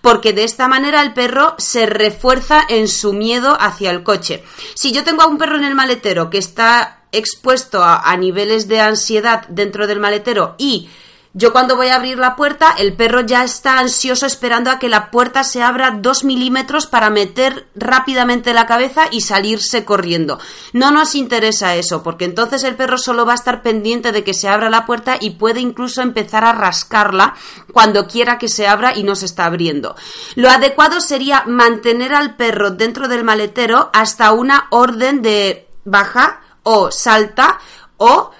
Porque 0.00 0.32
de 0.32 0.44
esta 0.44 0.66
manera 0.66 1.00
el 1.02 1.14
perro 1.14 1.54
se 1.58 1.86
refuerza 1.86 2.60
en 2.68 2.88
su 2.88 3.12
miedo 3.12 3.56
hacia 3.60 3.92
el 3.92 4.02
coche. 4.02 4.42
Si 4.74 4.90
yo 4.90 5.04
tengo 5.04 5.22
a 5.22 5.26
un 5.26 5.38
perro 5.38 5.56
en 5.56 5.64
el 5.64 5.74
maletero 5.76 6.28
que 6.28 6.38
está 6.38 7.04
expuesto 7.12 7.84
a, 7.84 8.10
a 8.10 8.16
niveles 8.16 8.66
de 8.66 8.80
ansiedad 8.80 9.46
dentro 9.48 9.86
del 9.86 10.00
maletero 10.00 10.56
y 10.58 10.88
yo 11.36 11.52
cuando 11.52 11.74
voy 11.74 11.88
a 11.88 11.96
abrir 11.96 12.16
la 12.16 12.36
puerta, 12.36 12.76
el 12.78 12.94
perro 12.94 13.20
ya 13.22 13.42
está 13.42 13.80
ansioso 13.80 14.24
esperando 14.24 14.70
a 14.70 14.78
que 14.78 14.88
la 14.88 15.10
puerta 15.10 15.42
se 15.42 15.64
abra 15.64 15.90
dos 15.90 16.22
milímetros 16.22 16.86
para 16.86 17.10
meter 17.10 17.68
rápidamente 17.74 18.54
la 18.54 18.66
cabeza 18.66 19.08
y 19.10 19.20
salirse 19.22 19.84
corriendo. 19.84 20.38
No 20.72 20.92
nos 20.92 21.16
interesa 21.16 21.74
eso, 21.74 22.04
porque 22.04 22.24
entonces 22.24 22.62
el 22.62 22.76
perro 22.76 22.98
solo 22.98 23.26
va 23.26 23.32
a 23.32 23.34
estar 23.34 23.62
pendiente 23.62 24.12
de 24.12 24.22
que 24.22 24.32
se 24.32 24.48
abra 24.48 24.70
la 24.70 24.86
puerta 24.86 25.16
y 25.20 25.30
puede 25.30 25.58
incluso 25.58 26.02
empezar 26.02 26.44
a 26.44 26.52
rascarla 26.52 27.34
cuando 27.72 28.06
quiera 28.06 28.38
que 28.38 28.48
se 28.48 28.68
abra 28.68 28.96
y 28.96 29.02
no 29.02 29.16
se 29.16 29.26
está 29.26 29.46
abriendo. 29.46 29.96
Lo 30.36 30.48
adecuado 30.48 31.00
sería 31.00 31.42
mantener 31.48 32.14
al 32.14 32.36
perro 32.36 32.70
dentro 32.70 33.08
del 33.08 33.24
maletero 33.24 33.90
hasta 33.92 34.30
una 34.30 34.68
orden 34.70 35.20
de 35.20 35.68
baja 35.84 36.42
o 36.62 36.92
salta 36.92 37.58
o 37.96 38.30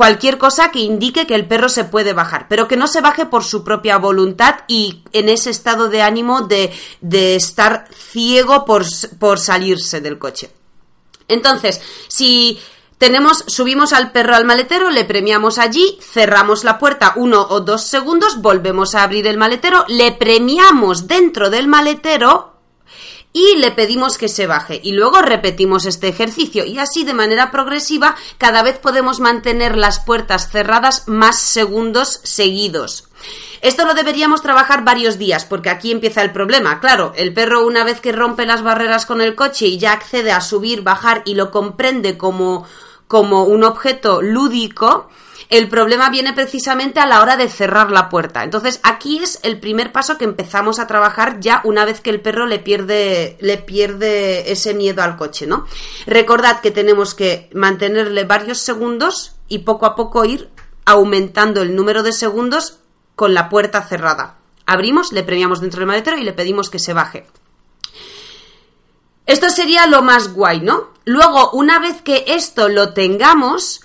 cualquier 0.00 0.38
cosa 0.38 0.70
que 0.70 0.78
indique 0.78 1.26
que 1.26 1.34
el 1.34 1.46
perro 1.46 1.68
se 1.68 1.84
puede 1.84 2.14
bajar, 2.14 2.46
pero 2.48 2.66
que 2.66 2.78
no 2.78 2.86
se 2.86 3.02
baje 3.02 3.26
por 3.26 3.44
su 3.44 3.62
propia 3.62 3.98
voluntad 3.98 4.60
y 4.66 5.02
en 5.12 5.28
ese 5.28 5.50
estado 5.50 5.90
de 5.90 6.00
ánimo 6.00 6.40
de, 6.40 6.72
de 7.02 7.34
estar 7.34 7.86
ciego 7.94 8.64
por, 8.64 8.86
por 9.18 9.38
salirse 9.38 10.00
del 10.00 10.18
coche. 10.18 10.52
Entonces, 11.28 11.82
si 12.08 12.58
tenemos, 12.96 13.44
subimos 13.46 13.92
al 13.92 14.10
perro 14.10 14.34
al 14.34 14.46
maletero, 14.46 14.88
le 14.88 15.04
premiamos 15.04 15.58
allí, 15.58 15.98
cerramos 16.00 16.64
la 16.64 16.78
puerta 16.78 17.12
uno 17.16 17.46
o 17.50 17.60
dos 17.60 17.82
segundos, 17.82 18.40
volvemos 18.40 18.94
a 18.94 19.02
abrir 19.02 19.26
el 19.26 19.36
maletero, 19.36 19.84
le 19.86 20.12
premiamos 20.12 21.08
dentro 21.08 21.50
del 21.50 21.68
maletero 21.68 22.49
y 23.32 23.56
le 23.56 23.70
pedimos 23.70 24.18
que 24.18 24.28
se 24.28 24.46
baje 24.46 24.80
y 24.82 24.92
luego 24.92 25.22
repetimos 25.22 25.86
este 25.86 26.08
ejercicio 26.08 26.64
y 26.64 26.78
así 26.78 27.04
de 27.04 27.14
manera 27.14 27.50
progresiva 27.50 28.16
cada 28.38 28.62
vez 28.62 28.78
podemos 28.78 29.20
mantener 29.20 29.76
las 29.76 30.00
puertas 30.00 30.50
cerradas 30.50 31.06
más 31.06 31.38
segundos 31.38 32.20
seguidos. 32.24 33.08
Esto 33.60 33.84
lo 33.84 33.94
deberíamos 33.94 34.42
trabajar 34.42 34.84
varios 34.84 35.18
días 35.18 35.44
porque 35.44 35.70
aquí 35.70 35.92
empieza 35.92 36.22
el 36.22 36.32
problema. 36.32 36.80
Claro, 36.80 37.12
el 37.14 37.32
perro 37.32 37.66
una 37.66 37.84
vez 37.84 38.00
que 38.00 38.12
rompe 38.12 38.46
las 38.46 38.62
barreras 38.62 39.06
con 39.06 39.20
el 39.20 39.34
coche 39.34 39.66
y 39.66 39.78
ya 39.78 39.92
accede 39.92 40.32
a 40.32 40.40
subir, 40.40 40.82
bajar 40.82 41.22
y 41.24 41.34
lo 41.34 41.50
comprende 41.50 42.16
como 42.16 42.66
como 43.06 43.42
un 43.42 43.64
objeto 43.64 44.22
lúdico, 44.22 45.10
el 45.50 45.68
problema 45.68 46.10
viene 46.10 46.32
precisamente 46.32 47.00
a 47.00 47.06
la 47.06 47.20
hora 47.20 47.36
de 47.36 47.48
cerrar 47.48 47.90
la 47.90 48.08
puerta. 48.08 48.44
Entonces, 48.44 48.80
aquí 48.84 49.18
es 49.18 49.40
el 49.42 49.58
primer 49.58 49.90
paso 49.90 50.16
que 50.16 50.24
empezamos 50.24 50.78
a 50.78 50.86
trabajar 50.86 51.40
ya 51.40 51.60
una 51.64 51.84
vez 51.84 52.00
que 52.00 52.10
el 52.10 52.20
perro 52.20 52.46
le 52.46 52.60
pierde, 52.60 53.36
le 53.40 53.58
pierde 53.58 54.52
ese 54.52 54.74
miedo 54.74 55.02
al 55.02 55.16
coche, 55.16 55.48
¿no? 55.48 55.66
Recordad 56.06 56.60
que 56.60 56.70
tenemos 56.70 57.14
que 57.14 57.50
mantenerle 57.52 58.24
varios 58.24 58.58
segundos 58.58 59.34
y 59.48 59.58
poco 59.58 59.86
a 59.86 59.96
poco 59.96 60.24
ir 60.24 60.48
aumentando 60.84 61.62
el 61.62 61.74
número 61.74 62.04
de 62.04 62.12
segundos 62.12 62.78
con 63.16 63.34
la 63.34 63.48
puerta 63.48 63.82
cerrada. 63.82 64.36
Abrimos, 64.66 65.12
le 65.12 65.24
premiamos 65.24 65.60
dentro 65.60 65.80
del 65.80 65.88
maletero 65.88 66.16
y 66.16 66.22
le 66.22 66.32
pedimos 66.32 66.70
que 66.70 66.78
se 66.78 66.92
baje. 66.92 67.26
Esto 69.26 69.50
sería 69.50 69.86
lo 69.86 70.02
más 70.02 70.32
guay, 70.32 70.60
¿no? 70.60 70.90
Luego, 71.04 71.50
una 71.50 71.80
vez 71.80 72.02
que 72.02 72.24
esto 72.28 72.68
lo 72.68 72.92
tengamos, 72.92 73.80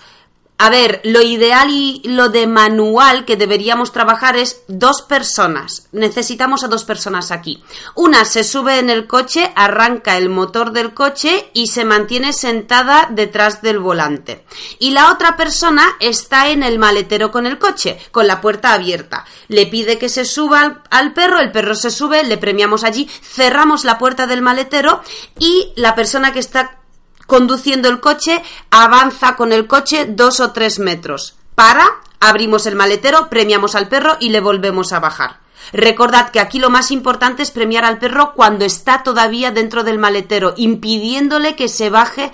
a 0.57 0.69
ver, 0.69 1.01
lo 1.03 1.21
ideal 1.21 1.69
y 1.69 2.01
lo 2.05 2.29
de 2.29 2.47
manual 2.47 3.25
que 3.25 3.35
deberíamos 3.35 3.91
trabajar 3.91 4.37
es 4.37 4.61
dos 4.69 5.01
personas. 5.01 5.89
Necesitamos 5.91 6.63
a 6.63 6.69
dos 6.69 6.85
personas 6.85 7.31
aquí. 7.31 7.61
Una 7.93 8.23
se 8.23 8.45
sube 8.45 8.79
en 8.79 8.89
el 8.89 9.05
coche, 9.05 9.51
arranca 9.55 10.15
el 10.15 10.29
motor 10.29 10.71
del 10.71 10.93
coche 10.93 11.49
y 11.53 11.67
se 11.67 11.83
mantiene 11.83 12.31
sentada 12.31 13.09
detrás 13.11 13.61
del 13.61 13.79
volante. 13.79 14.45
Y 14.79 14.91
la 14.91 15.11
otra 15.11 15.35
persona 15.35 15.83
está 15.99 16.47
en 16.47 16.63
el 16.63 16.79
maletero 16.79 17.31
con 17.31 17.47
el 17.47 17.57
coche, 17.57 17.99
con 18.11 18.25
la 18.25 18.39
puerta 18.39 18.71
abierta. 18.71 19.25
Le 19.49 19.65
pide 19.65 19.97
que 19.97 20.07
se 20.07 20.23
suba 20.23 20.61
al, 20.61 20.81
al 20.89 21.13
perro, 21.13 21.39
el 21.39 21.51
perro 21.51 21.75
se 21.75 21.91
sube, 21.91 22.23
le 22.23 22.37
premiamos 22.37 22.85
allí, 22.85 23.09
cerramos 23.21 23.83
la 23.83 23.97
puerta 23.97 24.25
del 24.25 24.41
maletero 24.41 25.01
y 25.37 25.73
la 25.75 25.95
persona 25.95 26.31
que 26.31 26.39
está 26.39 26.79
conduciendo 27.25 27.89
el 27.89 27.99
coche, 27.99 28.41
avanza 28.71 29.35
con 29.35 29.51
el 29.51 29.67
coche 29.67 30.05
dos 30.05 30.39
o 30.39 30.51
tres 30.51 30.79
metros. 30.79 31.35
Para, 31.55 31.85
abrimos 32.19 32.65
el 32.65 32.75
maletero, 32.75 33.29
premiamos 33.29 33.75
al 33.75 33.87
perro 33.87 34.17
y 34.19 34.29
le 34.29 34.39
volvemos 34.39 34.93
a 34.93 34.99
bajar. 34.99 35.39
Recordad 35.73 36.29
que 36.29 36.39
aquí 36.39 36.59
lo 36.59 36.69
más 36.69 36.91
importante 36.91 37.43
es 37.43 37.51
premiar 37.51 37.85
al 37.85 37.97
perro 37.97 38.33
cuando 38.33 38.65
está 38.65 39.03
todavía 39.03 39.51
dentro 39.51 39.83
del 39.83 39.97
maletero, 39.97 40.53
impidiéndole 40.57 41.55
que 41.55 41.69
se 41.69 41.89
baje 41.89 42.31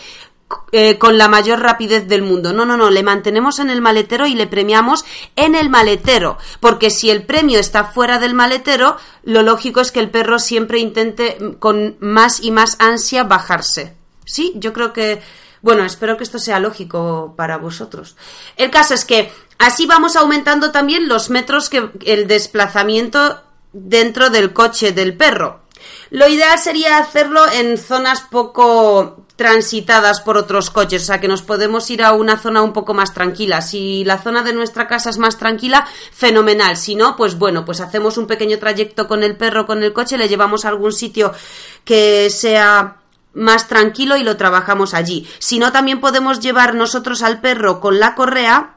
eh, 0.73 0.97
con 0.97 1.17
la 1.17 1.27
mayor 1.27 1.60
rapidez 1.60 2.08
del 2.08 2.21
mundo. 2.21 2.54
No, 2.54 2.65
no, 2.65 2.77
no, 2.77 2.89
le 2.89 3.04
mantenemos 3.04 3.60
en 3.60 3.69
el 3.69 3.82
maletero 3.82 4.25
y 4.25 4.36
le 4.36 4.47
premiamos 4.47 5.06
en 5.36 5.56
el 5.56 5.69
maletero, 5.69 6.38
porque 6.60 6.89
si 6.89 7.10
el 7.10 7.23
premio 7.23 7.60
está 7.60 7.86
fuera 7.86 8.19
del 8.19 8.34
maletero, 8.34 8.97
lo 9.23 9.43
lógico 9.43 9.82
es 9.82 9.91
que 9.91 9.99
el 9.99 10.10
perro 10.10 10.39
siempre 10.39 10.80
intente 10.80 11.38
mm, 11.39 11.51
con 11.54 11.97
más 11.99 12.41
y 12.41 12.51
más 12.51 12.75
ansia 12.80 13.23
bajarse. 13.23 14.01
Sí, 14.32 14.54
yo 14.56 14.72
creo 14.72 14.94
que, 14.94 15.22
bueno, 15.62 15.84
espero 15.84 16.15
que 16.15 16.24
esto 16.24 16.39
sea 16.39 16.62
lógico 16.62 17.34
para 17.36 17.58
vosotros. 17.58 18.15
El 18.56 18.72
caso 18.72 18.94
es 18.94 19.04
que 19.04 19.30
así 19.58 19.86
vamos 19.86 20.15
aumentando 20.15 20.72
también 20.72 21.10
los 21.10 21.30
metros 21.30 21.70
que 21.70 21.89
el 22.06 22.28
desplazamiento 22.28 23.41
dentro 23.74 24.30
del 24.30 24.54
coche 24.54 24.94
del 24.94 25.17
perro. 25.17 25.60
Lo 26.12 26.30
ideal 26.30 26.58
sería 26.60 26.98
hacerlo 26.98 27.44
en 27.52 27.78
zonas 27.78 28.22
poco 28.22 29.26
transitadas 29.36 30.22
por 30.22 30.38
otros 30.38 30.70
coches, 30.70 31.04
o 31.04 31.06
sea 31.08 31.20
que 31.20 31.28
nos 31.28 31.41
podemos 31.41 31.89
ir 31.89 32.04
a 32.04 32.13
una 32.13 32.38
zona 32.38 32.62
un 32.62 32.72
poco 32.72 32.94
más 32.94 33.13
tranquila. 33.13 33.62
Si 33.62 34.06
la 34.06 34.17
zona 34.17 34.44
de 34.44 34.54
nuestra 34.54 34.88
casa 34.88 35.10
es 35.10 35.17
más 35.17 35.38
tranquila, 35.38 35.86
fenomenal. 36.13 36.78
Si 36.78 36.96
no, 36.96 37.17
pues 37.17 37.38
bueno, 37.38 37.65
pues 37.65 37.82
hacemos 37.82 38.17
un 38.17 38.28
pequeño 38.28 38.60
trayecto 38.60 39.10
con 39.10 39.24
el 39.24 39.36
perro, 39.36 39.65
con 39.65 39.84
el 39.84 39.91
coche, 39.91 40.17
le 40.17 40.30
llevamos 40.30 40.63
a 40.63 40.70
algún 40.70 40.94
sitio 40.94 41.34
que 41.84 42.30
sea 42.30 43.01
más 43.34 43.67
tranquilo 43.67 44.17
y 44.17 44.24
lo 44.24 44.38
trabajamos 44.38 44.94
allí. 44.94 45.28
Si 45.39 45.60
no, 45.60 45.72
también 45.72 46.00
podemos 46.00 46.39
llevar 46.39 46.76
nosotros 46.76 47.22
al 47.22 47.41
perro 47.41 47.80
con 47.80 48.00
la 48.00 48.15
correa 48.15 48.76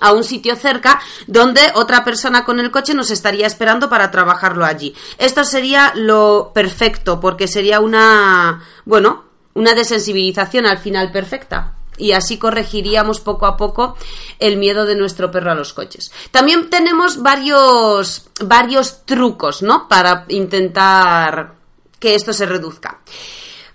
a 0.00 0.12
un 0.12 0.24
sitio 0.24 0.56
cerca 0.56 1.00
donde 1.26 1.60
otra 1.74 2.04
persona 2.04 2.44
con 2.44 2.58
el 2.58 2.70
coche 2.70 2.94
nos 2.94 3.10
estaría 3.10 3.46
esperando 3.46 3.88
para 3.88 4.10
trabajarlo 4.10 4.64
allí. 4.64 4.94
Esto 5.18 5.44
sería 5.44 5.92
lo 5.94 6.52
perfecto 6.54 7.20
porque 7.20 7.46
sería 7.46 7.80
una, 7.80 8.64
bueno, 8.84 9.24
una 9.54 9.74
desensibilización 9.74 10.66
al 10.66 10.78
final 10.78 11.12
perfecta. 11.12 11.74
Y 11.98 12.12
así 12.12 12.38
corregiríamos 12.38 13.20
poco 13.20 13.44
a 13.44 13.56
poco 13.56 13.96
el 14.38 14.56
miedo 14.56 14.86
de 14.86 14.96
nuestro 14.96 15.30
perro 15.30 15.52
a 15.52 15.54
los 15.54 15.74
coches. 15.74 16.10
También 16.30 16.70
tenemos 16.70 17.22
varios, 17.22 18.30
varios 18.40 19.04
trucos, 19.04 19.62
¿no? 19.62 19.88
Para 19.88 20.24
intentar 20.28 21.54
que 21.98 22.14
esto 22.14 22.32
se 22.32 22.46
reduzca. 22.46 23.00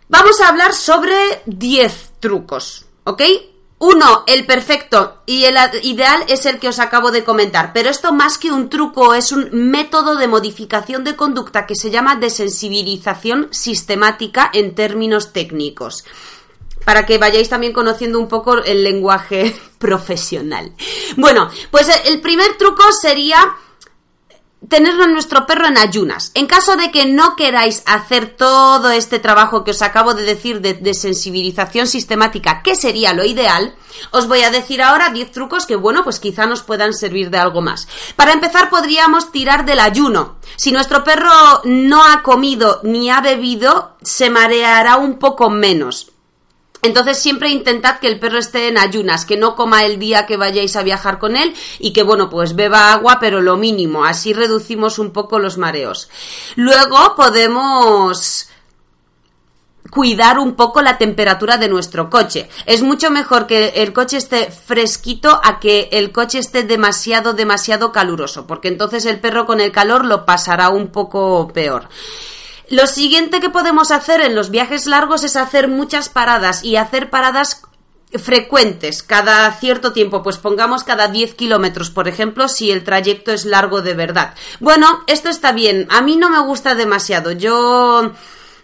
Vamos 0.09 0.39
a 0.39 0.47
hablar 0.47 0.73
sobre 0.73 1.13
10 1.45 2.13
trucos, 2.19 2.85
¿ok? 3.03 3.21
Uno, 3.79 4.23
el 4.25 4.45
perfecto 4.45 5.21
y 5.25 5.43
el 5.43 5.55
ideal 5.83 6.23
es 6.29 6.45
el 6.45 6.59
que 6.59 6.69
os 6.69 6.79
acabo 6.79 7.11
de 7.11 7.23
comentar, 7.23 7.73
pero 7.73 7.89
esto 7.89 8.11
más 8.13 8.37
que 8.37 8.51
un 8.51 8.69
truco 8.69 9.13
es 9.13 9.31
un 9.31 9.49
método 9.51 10.15
de 10.15 10.27
modificación 10.27 11.03
de 11.03 11.15
conducta 11.15 11.67
que 11.67 11.75
se 11.75 11.91
llama 11.91 12.15
desensibilización 12.15 13.49
sistemática 13.51 14.49
en 14.53 14.73
términos 14.73 15.33
técnicos 15.33 16.05
para 16.85 17.05
que 17.05 17.17
vayáis 17.17 17.49
también 17.49 17.73
conociendo 17.73 18.17
un 18.17 18.29
poco 18.29 18.63
el 18.63 18.81
lenguaje 18.81 19.53
profesional. 19.77 20.71
Bueno, 21.17 21.49
pues 21.69 21.89
el 22.05 22.21
primer 22.21 22.57
truco 22.57 22.83
sería 22.93 23.57
tenerlo 24.67 25.03
a 25.03 25.07
nuestro 25.07 25.45
perro 25.45 25.67
en 25.67 25.77
ayunas. 25.77 26.31
En 26.33 26.47
caso 26.47 26.75
de 26.75 26.91
que 26.91 27.05
no 27.05 27.35
queráis 27.35 27.83
hacer 27.85 28.35
todo 28.35 28.89
este 28.89 29.19
trabajo 29.19 29.63
que 29.63 29.71
os 29.71 29.81
acabo 29.81 30.13
de 30.13 30.23
decir 30.23 30.61
de, 30.61 30.93
sensibilización 30.93 31.87
sistemática, 31.87 32.61
que 32.63 32.75
sería 32.75 33.13
lo 33.13 33.23
ideal, 33.23 33.75
os 34.11 34.27
voy 34.27 34.41
a 34.41 34.51
decir 34.51 34.81
ahora 34.81 35.09
10 35.09 35.31
trucos 35.31 35.65
que, 35.65 35.75
bueno, 35.75 36.03
pues 36.03 36.19
quizá 36.19 36.45
nos 36.45 36.63
puedan 36.63 36.93
servir 36.93 37.29
de 37.29 37.37
algo 37.37 37.61
más. 37.61 37.87
Para 38.15 38.33
empezar, 38.33 38.69
podríamos 38.69 39.31
tirar 39.31 39.65
del 39.65 39.79
ayuno. 39.79 40.37
Si 40.55 40.71
nuestro 40.71 41.03
perro 41.03 41.61
no 41.65 42.03
ha 42.03 42.23
comido 42.23 42.81
ni 42.83 43.09
ha 43.09 43.21
bebido, 43.21 43.95
se 44.01 44.29
mareará 44.29 44.97
un 44.97 45.19
poco 45.19 45.49
menos. 45.49 46.11
Entonces 46.87 47.19
siempre 47.19 47.49
intentad 47.49 47.99
que 47.99 48.07
el 48.07 48.17
perro 48.17 48.37
esté 48.37 48.69
en 48.69 48.77
ayunas, 48.77 49.25
que 49.25 49.35
no 49.35 49.57
coma 49.57 49.83
el 49.83 49.99
día 49.99 50.25
que 50.25 50.37
vayáis 50.37 50.77
a 50.77 50.83
viajar 50.83 51.19
con 51.19 51.35
él 51.35 51.53
y 51.79 51.91
que 51.91 52.01
bueno, 52.01 52.29
pues 52.29 52.55
beba 52.55 52.93
agua, 52.93 53.17
pero 53.19 53.41
lo 53.41 53.57
mínimo, 53.57 54.05
así 54.05 54.31
reducimos 54.31 54.97
un 54.97 55.11
poco 55.11 55.37
los 55.37 55.57
mareos. 55.57 56.09
Luego 56.55 57.13
podemos 57.17 58.47
cuidar 59.89 60.39
un 60.39 60.55
poco 60.55 60.81
la 60.81 60.97
temperatura 60.97 61.57
de 61.57 61.67
nuestro 61.67 62.09
coche. 62.09 62.47
Es 62.65 62.81
mucho 62.83 63.11
mejor 63.11 63.47
que 63.47 63.69
el 63.75 63.91
coche 63.91 64.15
esté 64.15 64.49
fresquito 64.49 65.41
a 65.43 65.59
que 65.59 65.89
el 65.91 66.13
coche 66.13 66.39
esté 66.39 66.63
demasiado, 66.63 67.33
demasiado 67.33 67.91
caluroso, 67.91 68.47
porque 68.47 68.69
entonces 68.69 69.05
el 69.05 69.19
perro 69.19 69.45
con 69.45 69.59
el 69.59 69.73
calor 69.73 70.05
lo 70.05 70.25
pasará 70.25 70.69
un 70.69 70.87
poco 70.87 71.49
peor. 71.53 71.89
Lo 72.69 72.87
siguiente 72.87 73.39
que 73.39 73.49
podemos 73.49 73.91
hacer 73.91 74.21
en 74.21 74.35
los 74.35 74.49
viajes 74.49 74.87
largos 74.87 75.23
es 75.23 75.35
hacer 75.35 75.67
muchas 75.67 76.09
paradas 76.09 76.63
y 76.63 76.75
hacer 76.75 77.09
paradas 77.09 77.61
frecuentes 78.13 79.03
cada 79.03 79.51
cierto 79.53 79.93
tiempo, 79.93 80.23
pues 80.23 80.37
pongamos 80.37 80.83
cada 80.83 81.07
10 81.07 81.35
kilómetros, 81.35 81.89
por 81.89 82.07
ejemplo, 82.07 82.47
si 82.47 82.71
el 82.71 82.83
trayecto 82.83 83.31
es 83.31 83.45
largo 83.45 83.81
de 83.81 83.93
verdad. 83.93 84.33
Bueno, 84.59 85.03
esto 85.07 85.29
está 85.29 85.51
bien, 85.51 85.87
a 85.89 86.01
mí 86.01 86.15
no 86.15 86.29
me 86.29 86.39
gusta 86.39 86.75
demasiado, 86.75 87.31
yo... 87.31 88.13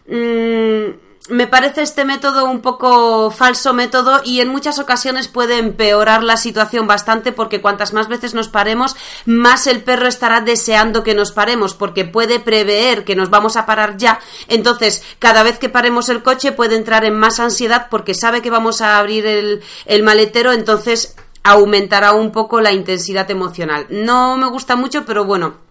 Mmm, 0.08 1.03
me 1.30 1.48
parece 1.48 1.82
este 1.82 2.04
método 2.04 2.46
un 2.46 2.62
poco 2.62 3.32
falso 3.32 3.74
método 3.74 4.22
y 4.26 4.42
en 4.42 4.50
muchas 4.50 4.78
ocasiones 4.78 5.30
puede 5.30 5.58
empeorar 5.58 6.22
la 6.22 6.36
situación 6.36 6.86
bastante 6.86 7.32
porque 7.32 7.62
cuantas 7.62 7.94
más 7.94 8.10
veces 8.10 8.34
nos 8.34 8.50
paremos, 8.50 8.98
más 9.26 9.68
el 9.68 9.84
perro 9.84 10.08
estará 10.08 10.42
deseando 10.42 11.04
que 11.04 11.16
nos 11.16 11.32
paremos 11.32 11.76
porque 11.76 12.04
puede 12.04 12.42
prever 12.42 13.06
que 13.06 13.16
nos 13.16 13.30
vamos 13.30 13.56
a 13.56 13.66
parar 13.66 13.96
ya. 13.96 14.20
Entonces, 14.50 15.02
cada 15.20 15.44
vez 15.44 15.60
que 15.60 15.70
paremos 15.70 16.10
el 16.10 16.24
coche 16.24 16.52
puede 16.52 16.76
entrar 16.76 17.06
en 17.06 17.18
más 17.18 17.40
ansiedad 17.40 17.88
porque 17.90 18.14
sabe 18.14 18.42
que 18.42 18.50
vamos 18.50 18.82
a 18.82 18.98
abrir 18.98 19.26
el, 19.26 19.64
el 19.86 20.04
maletero, 20.04 20.52
entonces 20.52 21.16
aumentará 21.44 22.14
un 22.14 22.32
poco 22.32 22.60
la 22.60 22.74
intensidad 22.74 23.32
emocional. 23.32 23.88
No 23.90 24.36
me 24.36 24.48
gusta 24.48 24.76
mucho, 24.76 25.06
pero 25.06 25.24
bueno, 25.24 25.63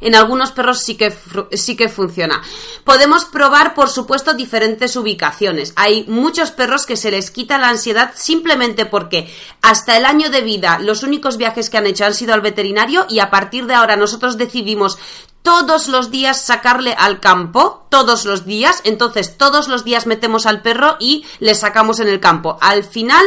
en 0.00 0.14
algunos 0.14 0.52
perros 0.52 0.80
sí 0.80 0.96
que, 0.96 1.16
sí 1.52 1.76
que 1.76 1.88
funciona. 1.88 2.42
Podemos 2.84 3.24
probar, 3.24 3.74
por 3.74 3.88
supuesto, 3.88 4.34
diferentes 4.34 4.96
ubicaciones. 4.96 5.72
Hay 5.76 6.04
muchos 6.08 6.50
perros 6.50 6.86
que 6.86 6.96
se 6.96 7.10
les 7.10 7.30
quita 7.30 7.58
la 7.58 7.68
ansiedad 7.68 8.12
simplemente 8.14 8.86
porque 8.86 9.32
hasta 9.62 9.96
el 9.96 10.04
año 10.04 10.30
de 10.30 10.42
vida 10.42 10.78
los 10.78 11.02
únicos 11.02 11.36
viajes 11.36 11.70
que 11.70 11.78
han 11.78 11.86
hecho 11.86 12.04
han 12.04 12.14
sido 12.14 12.34
al 12.34 12.40
veterinario 12.40 13.06
y 13.08 13.20
a 13.20 13.30
partir 13.30 13.66
de 13.66 13.74
ahora 13.74 13.96
nosotros 13.96 14.36
decidimos 14.36 14.98
todos 15.42 15.86
los 15.86 16.10
días 16.10 16.40
sacarle 16.40 16.92
al 16.98 17.20
campo, 17.20 17.86
todos 17.88 18.24
los 18.24 18.46
días, 18.46 18.80
entonces 18.82 19.38
todos 19.38 19.68
los 19.68 19.84
días 19.84 20.06
metemos 20.06 20.44
al 20.44 20.60
perro 20.60 20.96
y 20.98 21.24
le 21.38 21.54
sacamos 21.54 22.00
en 22.00 22.08
el 22.08 22.18
campo. 22.18 22.58
Al 22.60 22.82
final 22.82 23.24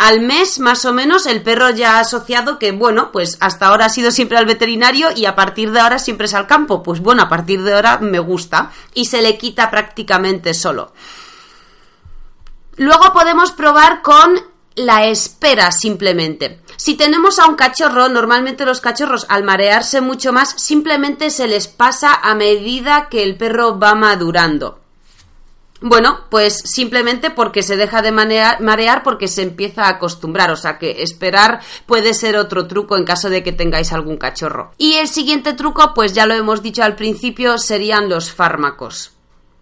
al 0.00 0.22
mes, 0.22 0.58
más 0.60 0.86
o 0.86 0.94
menos, 0.94 1.26
el 1.26 1.42
perro 1.42 1.68
ya 1.68 1.96
ha 1.96 2.00
asociado 2.00 2.58
que, 2.58 2.72
bueno, 2.72 3.12
pues 3.12 3.36
hasta 3.40 3.66
ahora 3.66 3.84
ha 3.84 3.90
sido 3.90 4.10
siempre 4.10 4.38
al 4.38 4.46
veterinario 4.46 5.10
y 5.14 5.26
a 5.26 5.34
partir 5.36 5.72
de 5.72 5.80
ahora 5.80 5.98
siempre 5.98 6.24
es 6.24 6.32
al 6.32 6.46
campo. 6.46 6.82
Pues 6.82 7.00
bueno, 7.00 7.20
a 7.20 7.28
partir 7.28 7.62
de 7.62 7.74
ahora 7.74 7.98
me 7.98 8.18
gusta 8.18 8.72
y 8.94 9.04
se 9.04 9.20
le 9.20 9.36
quita 9.36 9.70
prácticamente 9.70 10.54
solo. 10.54 10.94
Luego 12.76 13.12
podemos 13.12 13.52
probar 13.52 14.00
con 14.00 14.40
la 14.74 15.04
espera 15.04 15.70
simplemente. 15.70 16.62
Si 16.78 16.94
tenemos 16.94 17.38
a 17.38 17.46
un 17.46 17.56
cachorro, 17.56 18.08
normalmente 18.08 18.64
los 18.64 18.80
cachorros 18.80 19.26
al 19.28 19.44
marearse 19.44 20.00
mucho 20.00 20.32
más 20.32 20.54
simplemente 20.56 21.28
se 21.28 21.46
les 21.46 21.68
pasa 21.68 22.14
a 22.14 22.34
medida 22.34 23.10
que 23.10 23.22
el 23.22 23.36
perro 23.36 23.78
va 23.78 23.94
madurando. 23.94 24.79
Bueno, 25.82 26.20
pues 26.28 26.58
simplemente 26.64 27.30
porque 27.30 27.62
se 27.62 27.76
deja 27.76 28.02
de 28.02 28.12
marear, 28.12 29.02
porque 29.02 29.28
se 29.28 29.42
empieza 29.42 29.84
a 29.84 29.90
acostumbrar, 29.90 30.50
o 30.50 30.56
sea 30.56 30.78
que 30.78 31.02
esperar 31.02 31.60
puede 31.86 32.12
ser 32.12 32.36
otro 32.36 32.66
truco 32.66 32.98
en 32.98 33.04
caso 33.04 33.30
de 33.30 33.42
que 33.42 33.52
tengáis 33.52 33.92
algún 33.92 34.18
cachorro. 34.18 34.72
Y 34.76 34.94
el 34.94 35.08
siguiente 35.08 35.54
truco, 35.54 35.92
pues 35.94 36.12
ya 36.12 36.26
lo 36.26 36.34
hemos 36.34 36.62
dicho 36.62 36.82
al 36.82 36.96
principio, 36.96 37.56
serían 37.56 38.10
los 38.10 38.30
fármacos. 38.30 39.12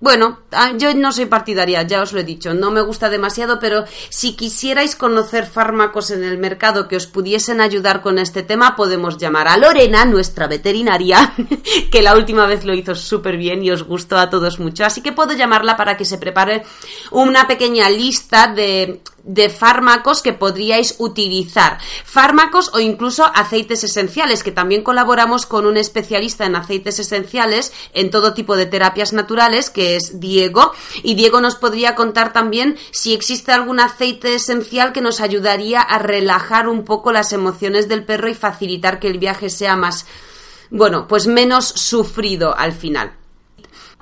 Bueno, 0.01 0.39
ah, 0.53 0.75
yo 0.77 0.95
no 0.95 1.11
soy 1.11 1.27
partidaria, 1.27 1.83
ya 1.83 2.03
os 2.03 2.13
lo 2.13 2.21
he 2.21 2.25
dicho, 2.25 2.55
no 2.55 2.71
me 2.71 2.83
gusta 2.83 3.11
demasiado, 3.11 3.59
pero 3.59 3.85
si 4.11 4.37
quisierais 4.37 4.95
conocer 4.95 5.45
fármacos 5.45 6.13
en 6.13 6.23
el 6.23 6.39
mercado 6.39 6.87
que 6.87 6.95
os 6.95 7.09
pudiesen 7.09 7.61
ayudar 7.61 8.01
con 8.01 8.21
este 8.21 8.45
tema, 8.45 8.77
podemos 8.77 9.19
llamar 9.19 9.49
a 9.49 9.57
Lorena, 9.57 10.05
nuestra 10.05 10.47
veterinaria, 10.47 11.35
que 11.91 12.03
la 12.03 12.15
última 12.15 12.47
vez 12.47 12.65
lo 12.65 12.75
hizo 12.75 12.95
súper 12.95 13.37
bien 13.37 13.65
y 13.65 13.73
os 13.73 13.83
gustó 13.83 14.19
a 14.19 14.31
todos 14.31 14.61
mucho. 14.61 14.85
Así 14.85 15.01
que 15.01 15.11
puedo 15.11 15.33
llamarla 15.33 15.77
para 15.77 15.97
que 15.97 16.05
se 16.05 16.19
prepare 16.19 16.65
una 17.11 17.49
pequeña 17.49 17.91
lista 17.91 18.53
de 18.55 19.01
de 19.29 19.51
fármacos 19.51 20.23
que 20.23 20.33
podríais 20.33 20.97
utilizar. 20.99 21.79
Fármacos 22.05 22.71
o 22.75 22.81
incluso 22.81 23.31
aceites 23.35 23.85
esenciales, 23.85 24.43
que 24.43 24.51
también 24.51 24.83
colaboramos 24.83 25.47
con 25.47 25.67
un 25.67 25.77
especialista 25.77 26.47
en 26.47 26.57
aceites 26.57 26.99
esenciales 26.99 27.73
en 27.93 28.11
todo 28.11 28.35
tipo 28.35 28.57
de 28.57 28.67
terapias 28.67 29.13
naturales, 29.13 29.71
que 29.71 29.97
es 29.97 30.19
Diego. 30.19 30.73
Y 31.03 31.15
Diego 31.15 31.41
nos 31.41 31.57
podría 31.57 31.95
contar 31.95 32.33
también 32.33 32.77
si 32.91 33.13
existe 33.13 33.53
algún 33.53 33.81
aceite 33.81 34.35
esencial 34.35 34.93
que 34.93 35.03
nos 35.03 35.21
ayudaría 35.21 35.83
a 35.83 35.99
relajar 35.99 36.67
un 36.69 36.85
poco 36.85 37.13
las 37.13 37.33
emociones 37.33 37.87
del 37.87 38.05
perro 38.05 38.29
y 38.29 38.35
facilitar 38.35 38.99
que 38.99 39.09
el 39.09 39.19
viaje 39.19 39.51
sea 39.51 39.77
más, 39.77 40.07
bueno, 40.71 41.07
pues 41.07 41.27
menos 41.27 41.67
sufrido 41.67 42.57
al 42.57 42.73
final 42.73 43.13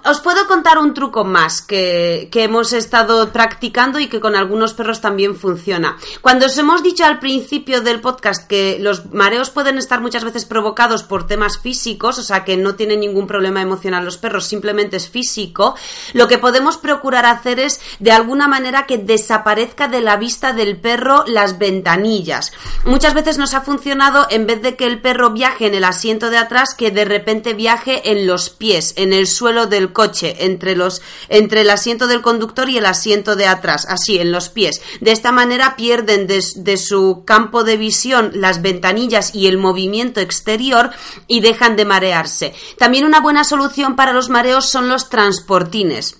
os 0.06 0.20
puedo 0.20 0.46
contar 0.46 0.78
un 0.78 0.94
truco 0.94 1.24
más 1.24 1.62
que, 1.62 2.28
hemos 2.32 2.72
estado 2.72 3.32
practicando 3.32 3.98
y 3.98 4.08
que 4.08 4.20
con 4.20 4.36
algunos 4.36 4.72
perros 4.74 5.00
también 5.00 5.34
funciona. 5.34 5.96
Cuando 6.20 6.46
os 6.46 6.56
hemos 6.58 6.82
dicho 6.82 7.04
al 7.04 7.18
principio 7.18 7.80
del 7.80 8.00
podcast 8.00 8.46
que 8.46 8.78
los 8.80 9.12
mareos 9.12 9.50
pueden 9.50 9.78
estar 9.78 10.00
muchas 10.00 10.22
veces 10.22 10.44
provocados 10.44 11.02
por 11.02 11.26
temas 11.26 11.58
físicos, 11.58 12.18
o 12.18 12.22
sea 12.22 12.44
que 12.44 12.56
no 12.56 12.76
tienen 12.76 13.00
ningún 13.00 13.26
problema 13.26 13.62
emocional 13.62 14.04
los 14.04 14.18
perros, 14.18 14.46
simplemente 14.46 14.96
es 14.96 15.08
físico, 15.08 15.74
lo 16.12 16.28
que 16.28 16.38
podemos 16.38 16.76
procurar 16.76 17.26
hacer 17.26 17.58
es 17.58 17.80
de 17.98 18.12
alguna 18.12 18.46
manera 18.46 18.86
que 18.86 18.98
desaparezca 18.98 19.88
de 19.88 20.02
la 20.02 20.16
vista 20.16 20.52
del 20.52 20.76
perro 20.76 21.24
las 21.26 21.58
ventanillas. 21.58 22.52
Muchas 22.84 23.14
veces 23.14 23.38
nos 23.38 23.54
ha 23.54 23.62
funcionado 23.62 24.26
en 24.30 24.46
vez 24.46 24.62
de 24.62 24.76
que 24.76 24.86
el 24.86 25.00
perro 25.00 25.30
viaje 25.30 25.66
en 25.66 25.74
el 25.74 25.84
asiento 25.84 26.30
de 26.30 26.38
atrás, 26.38 26.74
que 26.74 26.90
de 26.90 27.04
repente 27.04 27.54
viaje 27.54 28.12
en 28.12 28.26
los 28.26 28.50
pies, 28.50 28.94
en 28.96 29.12
el 29.12 29.26
suelo 29.26 29.66
del 29.66 29.92
coche 29.96 30.36
entre 30.40 30.76
los 30.76 31.00
entre 31.30 31.62
el 31.62 31.70
asiento 31.70 32.06
del 32.06 32.20
conductor 32.20 32.68
y 32.68 32.76
el 32.76 32.84
asiento 32.84 33.34
de 33.34 33.46
atrás, 33.46 33.86
así 33.88 34.18
en 34.18 34.30
los 34.30 34.50
pies. 34.50 34.82
De 35.00 35.10
esta 35.10 35.32
manera 35.32 35.74
pierden 35.74 36.26
de, 36.26 36.44
de 36.56 36.76
su 36.76 37.22
campo 37.24 37.64
de 37.64 37.78
visión 37.78 38.32
las 38.34 38.60
ventanillas 38.60 39.34
y 39.34 39.46
el 39.46 39.56
movimiento 39.56 40.20
exterior 40.20 40.90
y 41.26 41.40
dejan 41.40 41.76
de 41.76 41.86
marearse. 41.86 42.54
También 42.76 43.06
una 43.06 43.20
buena 43.20 43.42
solución 43.42 43.96
para 43.96 44.12
los 44.12 44.28
mareos 44.28 44.68
son 44.68 44.90
los 44.90 45.08
transportines. 45.08 46.18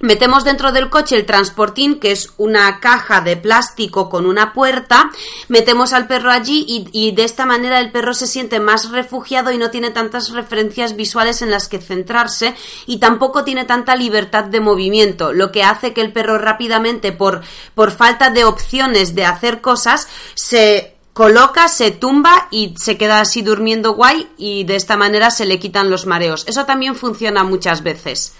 Metemos 0.00 0.44
dentro 0.44 0.70
del 0.70 0.90
coche 0.90 1.16
el 1.16 1.26
transportín, 1.26 1.98
que 1.98 2.12
es 2.12 2.30
una 2.36 2.78
caja 2.80 3.20
de 3.20 3.36
plástico 3.36 4.08
con 4.08 4.26
una 4.26 4.52
puerta, 4.52 5.10
metemos 5.48 5.92
al 5.92 6.06
perro 6.06 6.30
allí 6.30 6.64
y, 6.66 7.12
de 7.12 7.24
esta 7.24 7.46
manera 7.46 7.80
el 7.80 7.90
perro 7.90 8.14
se 8.14 8.26
siente 8.26 8.60
más 8.60 8.90
refugiado 8.90 9.50
y 9.50 9.58
no 9.58 9.70
tiene 9.70 9.90
tantas 9.90 10.30
referencias 10.30 10.94
visuales 10.94 11.42
en 11.42 11.50
las 11.50 11.68
que 11.68 11.80
centrarse 11.80 12.54
y 12.86 12.98
tampoco 12.98 13.44
tiene 13.44 13.64
tanta 13.64 13.96
libertad 13.96 14.44
de 14.44 14.60
movimiento, 14.60 15.32
lo 15.32 15.50
que 15.50 15.64
hace 15.64 15.92
que 15.92 16.00
el 16.00 16.12
perro 16.12 16.38
rápidamente, 16.38 17.12
por, 17.12 17.42
por 17.74 17.90
falta 17.90 18.30
de 18.30 18.44
opciones 18.44 19.14
de 19.14 19.24
hacer 19.24 19.60
cosas, 19.60 20.08
se 20.34 20.94
coloca, 21.12 21.66
se 21.66 21.90
tumba 21.90 22.46
y 22.52 22.74
se 22.78 22.96
queda 22.96 23.20
así 23.20 23.42
durmiendo 23.42 23.94
guay 23.94 24.28
y 24.38 24.62
de 24.62 24.76
esta 24.76 24.96
manera 24.96 25.32
se 25.32 25.46
le 25.46 25.58
quitan 25.58 25.90
los 25.90 26.06
mareos. 26.06 26.44
Eso 26.46 26.64
también 26.64 26.94
funciona 26.94 27.42
muchas 27.42 27.82
veces. 27.82 28.34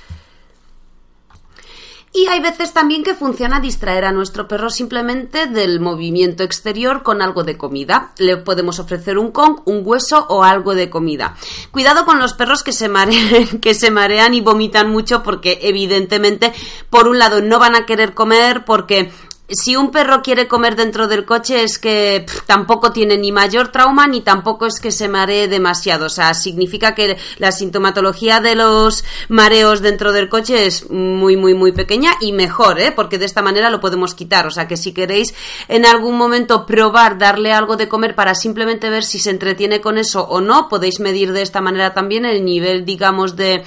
Y 2.12 2.26
hay 2.26 2.40
veces 2.40 2.72
también 2.72 3.04
que 3.04 3.14
funciona 3.14 3.60
distraer 3.60 4.04
a 4.04 4.12
nuestro 4.12 4.48
perro 4.48 4.70
simplemente 4.70 5.46
del 5.46 5.78
movimiento 5.78 6.42
exterior 6.42 7.02
con 7.02 7.20
algo 7.20 7.44
de 7.44 7.58
comida. 7.58 8.12
Le 8.18 8.38
podemos 8.38 8.78
ofrecer 8.78 9.18
un 9.18 9.30
con, 9.30 9.60
un 9.66 9.82
hueso 9.84 10.26
o 10.28 10.42
algo 10.42 10.74
de 10.74 10.88
comida. 10.88 11.36
Cuidado 11.70 12.06
con 12.06 12.18
los 12.18 12.32
perros 12.32 12.62
que 12.62 12.72
se 12.72 12.88
marean, 12.88 13.58
que 13.60 13.74
se 13.74 13.90
marean 13.90 14.32
y 14.34 14.40
vomitan 14.40 14.90
mucho 14.90 15.22
porque 15.22 15.58
evidentemente 15.62 16.52
por 16.88 17.08
un 17.08 17.18
lado 17.18 17.42
no 17.42 17.58
van 17.58 17.74
a 17.74 17.84
querer 17.84 18.14
comer 18.14 18.64
porque 18.64 19.10
si 19.50 19.76
un 19.76 19.90
perro 19.90 20.20
quiere 20.22 20.46
comer 20.46 20.76
dentro 20.76 21.08
del 21.08 21.24
coche 21.24 21.62
es 21.62 21.78
que 21.78 22.26
tampoco 22.46 22.92
tiene 22.92 23.16
ni 23.16 23.32
mayor 23.32 23.68
trauma 23.68 24.06
ni 24.06 24.20
tampoco 24.20 24.66
es 24.66 24.78
que 24.78 24.90
se 24.90 25.08
maree 25.08 25.48
demasiado. 25.48 26.06
O 26.06 26.10
sea, 26.10 26.34
significa 26.34 26.94
que 26.94 27.16
la 27.38 27.50
sintomatología 27.50 28.40
de 28.40 28.54
los 28.54 29.04
mareos 29.28 29.80
dentro 29.80 30.12
del 30.12 30.28
coche 30.28 30.66
es 30.66 30.90
muy, 30.90 31.36
muy, 31.36 31.54
muy 31.54 31.72
pequeña 31.72 32.12
y 32.20 32.32
mejor, 32.32 32.78
¿eh? 32.78 32.92
Porque 32.92 33.18
de 33.18 33.24
esta 33.24 33.40
manera 33.40 33.70
lo 33.70 33.80
podemos 33.80 34.14
quitar. 34.14 34.46
O 34.46 34.50
sea, 34.50 34.68
que 34.68 34.76
si 34.76 34.92
queréis 34.92 35.34
en 35.68 35.86
algún 35.86 36.18
momento 36.18 36.66
probar 36.66 37.16
darle 37.16 37.52
algo 37.52 37.76
de 37.76 37.88
comer 37.88 38.14
para 38.14 38.34
simplemente 38.34 38.90
ver 38.90 39.04
si 39.04 39.18
se 39.18 39.30
entretiene 39.30 39.80
con 39.80 39.96
eso 39.96 40.24
o 40.28 40.42
no, 40.42 40.68
podéis 40.68 41.00
medir 41.00 41.32
de 41.32 41.42
esta 41.42 41.62
manera 41.62 41.94
también 41.94 42.26
el 42.26 42.44
nivel, 42.44 42.84
digamos, 42.84 43.34
de, 43.34 43.64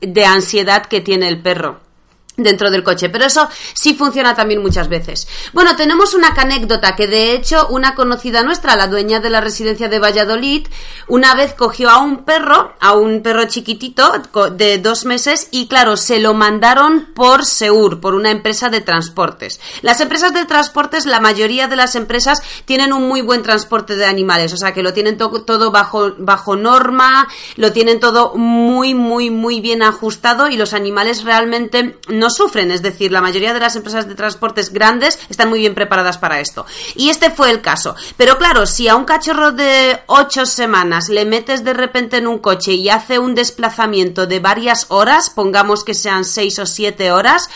de 0.00 0.24
ansiedad 0.26 0.84
que 0.84 1.00
tiene 1.00 1.28
el 1.28 1.40
perro 1.40 1.91
dentro 2.36 2.70
del 2.70 2.82
coche, 2.82 3.10
pero 3.10 3.24
eso 3.24 3.48
sí 3.74 3.94
funciona 3.94 4.34
también 4.34 4.62
muchas 4.62 4.88
veces. 4.88 5.28
Bueno, 5.52 5.76
tenemos 5.76 6.14
una 6.14 6.28
anécdota 6.28 6.96
que 6.96 7.06
de 7.06 7.34
hecho 7.34 7.68
una 7.68 7.94
conocida 7.94 8.42
nuestra, 8.42 8.76
la 8.76 8.86
dueña 8.86 9.20
de 9.20 9.30
la 9.30 9.40
residencia 9.40 9.88
de 9.88 9.98
Valladolid, 9.98 10.66
una 11.08 11.34
vez 11.34 11.54
cogió 11.54 11.90
a 11.90 11.98
un 11.98 12.24
perro, 12.24 12.72
a 12.80 12.94
un 12.94 13.22
perro 13.22 13.44
chiquitito 13.44 14.12
de 14.52 14.78
dos 14.78 15.04
meses 15.04 15.48
y 15.50 15.68
claro, 15.68 15.96
se 15.96 16.18
lo 16.20 16.34
mandaron 16.34 17.08
por 17.14 17.44
Seur, 17.44 18.00
por 18.00 18.14
una 18.14 18.30
empresa 18.30 18.68
de 18.70 18.80
transportes. 18.80 19.60
Las 19.82 20.00
empresas 20.00 20.32
de 20.32 20.44
transportes, 20.44 21.06
la 21.06 21.20
mayoría 21.20 21.68
de 21.68 21.76
las 21.76 21.94
empresas 21.94 22.42
tienen 22.64 22.92
un 22.92 23.08
muy 23.08 23.20
buen 23.20 23.42
transporte 23.42 23.96
de 23.96 24.06
animales, 24.06 24.52
o 24.52 24.56
sea 24.56 24.72
que 24.72 24.82
lo 24.82 24.92
tienen 24.92 25.16
todo 25.18 25.70
bajo, 25.70 26.14
bajo 26.18 26.56
norma, 26.56 27.28
lo 27.56 27.72
tienen 27.72 28.00
todo 28.00 28.34
muy, 28.34 28.94
muy, 28.94 29.30
muy 29.30 29.60
bien 29.60 29.82
ajustado 29.82 30.48
y 30.48 30.56
los 30.56 30.72
animales 30.74 31.24
realmente 31.24 31.98
no 32.08 32.21
sufren, 32.30 32.70
es 32.70 32.82
decir, 32.82 33.12
la 33.12 33.20
mayoría 33.20 33.54
de 33.54 33.60
las 33.60 33.76
empresas 33.76 34.08
de 34.08 34.14
transportes 34.14 34.72
grandes 34.72 35.18
están 35.28 35.48
muy 35.48 35.60
bien 35.60 35.74
preparadas 35.74 36.18
para 36.18 36.40
esto. 36.40 36.66
Y 36.94 37.10
este 37.10 37.30
fue 37.30 37.50
el 37.50 37.60
caso. 37.60 37.94
Pero 38.16 38.38
claro, 38.38 38.66
si 38.66 38.88
a 38.88 38.96
un 38.96 39.04
cachorro 39.04 39.52
de 39.52 40.00
ocho 40.06 40.46
semanas 40.46 41.08
le 41.08 41.24
metes 41.24 41.64
de 41.64 41.72
repente 41.72 42.18
en 42.18 42.26
un 42.26 42.38
coche 42.38 42.72
y 42.72 42.88
hace 42.88 43.18
un 43.18 43.34
desplazamiento 43.34 44.26
de 44.26 44.40
varias 44.40 44.86
horas, 44.88 45.30
pongamos 45.30 45.84
que 45.84 45.94
sean 45.94 46.24
seis 46.24 46.58
o 46.58 46.66
siete 46.66 47.12
horas, 47.12 47.48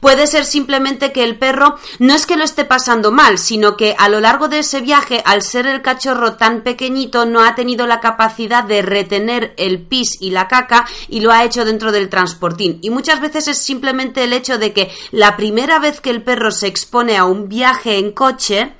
puede 0.00 0.26
ser 0.26 0.44
simplemente 0.44 1.12
que 1.12 1.24
el 1.24 1.38
perro 1.38 1.76
no 1.98 2.14
es 2.14 2.26
que 2.26 2.36
lo 2.36 2.44
esté 2.44 2.64
pasando 2.64 3.12
mal, 3.12 3.38
sino 3.38 3.76
que 3.76 3.94
a 3.98 4.08
lo 4.08 4.20
largo 4.20 4.48
de 4.48 4.60
ese 4.60 4.80
viaje, 4.80 5.22
al 5.24 5.42
ser 5.42 5.66
el 5.66 5.82
cachorro 5.82 6.34
tan 6.34 6.62
pequeñito, 6.62 7.26
no 7.26 7.44
ha 7.44 7.54
tenido 7.54 7.86
la 7.86 8.00
capacidad 8.00 8.64
de 8.64 8.82
retener 8.82 9.54
el 9.56 9.80
pis 9.80 10.18
y 10.20 10.30
la 10.30 10.48
caca 10.48 10.86
y 11.08 11.20
lo 11.20 11.32
ha 11.32 11.44
hecho 11.44 11.64
dentro 11.64 11.92
del 11.92 12.08
transportín. 12.08 12.78
Y 12.82 12.90
muchas 12.90 13.20
veces 13.20 13.48
es 13.48 13.58
simplemente 13.58 14.11
el 14.20 14.32
hecho 14.32 14.58
de 14.58 14.72
que 14.72 14.90
la 15.10 15.36
primera 15.36 15.78
vez 15.78 16.00
que 16.00 16.10
el 16.10 16.22
perro 16.22 16.50
se 16.50 16.66
expone 16.66 17.16
a 17.16 17.24
un 17.24 17.48
viaje 17.48 17.98
en 17.98 18.12
coche, 18.12 18.72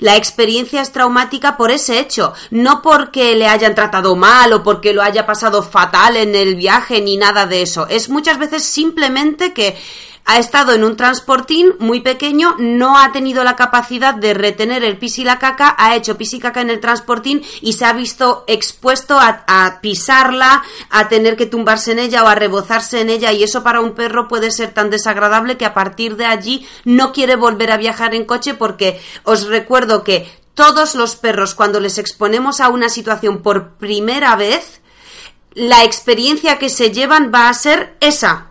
la 0.00 0.16
experiencia 0.16 0.82
es 0.82 0.92
traumática 0.92 1.56
por 1.56 1.70
ese 1.70 1.98
hecho, 1.98 2.32
no 2.50 2.82
porque 2.82 3.34
le 3.34 3.48
hayan 3.48 3.74
tratado 3.74 4.14
mal 4.14 4.52
o 4.52 4.62
porque 4.62 4.92
lo 4.92 5.02
haya 5.02 5.26
pasado 5.26 5.62
fatal 5.62 6.16
en 6.16 6.34
el 6.34 6.56
viaje 6.56 7.00
ni 7.00 7.16
nada 7.16 7.46
de 7.46 7.62
eso. 7.62 7.86
Es 7.88 8.08
muchas 8.08 8.38
veces 8.38 8.64
simplemente 8.64 9.52
que 9.52 9.76
ha 10.26 10.38
estado 10.38 10.72
en 10.72 10.82
un 10.82 10.96
transportín 10.96 11.74
muy 11.78 12.00
pequeño, 12.00 12.56
no 12.58 12.98
ha 12.98 13.12
tenido 13.12 13.44
la 13.44 13.54
capacidad 13.54 14.12
de 14.12 14.34
retener 14.34 14.82
el 14.82 14.98
pis 14.98 15.20
y 15.20 15.24
la 15.24 15.38
caca, 15.38 15.74
ha 15.78 15.94
hecho 15.94 16.18
pis 16.18 16.34
y 16.34 16.40
caca 16.40 16.60
en 16.60 16.70
el 16.70 16.80
transportín 16.80 17.42
y 17.60 17.74
se 17.74 17.84
ha 17.84 17.92
visto 17.92 18.44
expuesto 18.48 19.18
a, 19.20 19.78
pisarla, 19.80 20.64
a 20.90 21.08
tener 21.08 21.36
que 21.36 21.46
tumbarse 21.46 21.92
en 21.92 22.00
ella 22.00 22.24
o 22.24 22.26
a 22.26 22.34
rebozarse 22.34 23.00
en 23.00 23.08
ella 23.08 23.32
y 23.32 23.44
eso 23.44 23.62
para 23.62 23.80
un 23.80 23.94
perro 23.94 24.26
puede 24.26 24.50
ser 24.50 24.74
tan 24.74 24.90
desagradable 24.90 25.56
que 25.56 25.64
a 25.64 25.74
partir 25.74 26.16
de 26.16 26.26
allí 26.26 26.66
no 26.84 27.12
quiere 27.12 27.36
volver 27.36 27.70
a 27.70 27.76
viajar 27.76 28.14
en 28.14 28.24
coche 28.24 28.54
porque 28.54 29.00
os 29.22 29.46
recuerdo 29.46 30.02
que 30.02 30.28
todos 30.54 30.96
los 30.96 31.14
perros 31.14 31.54
cuando 31.54 31.78
les 31.78 31.98
exponemos 31.98 32.60
a 32.60 32.68
una 32.68 32.88
situación 32.88 33.42
por 33.42 33.74
primera 33.74 34.34
vez, 34.34 34.80
la 35.54 35.84
experiencia 35.84 36.58
que 36.58 36.68
se 36.68 36.90
llevan 36.90 37.30
va 37.32 37.48
a 37.48 37.54
ser 37.54 37.96
esa, 38.00 38.50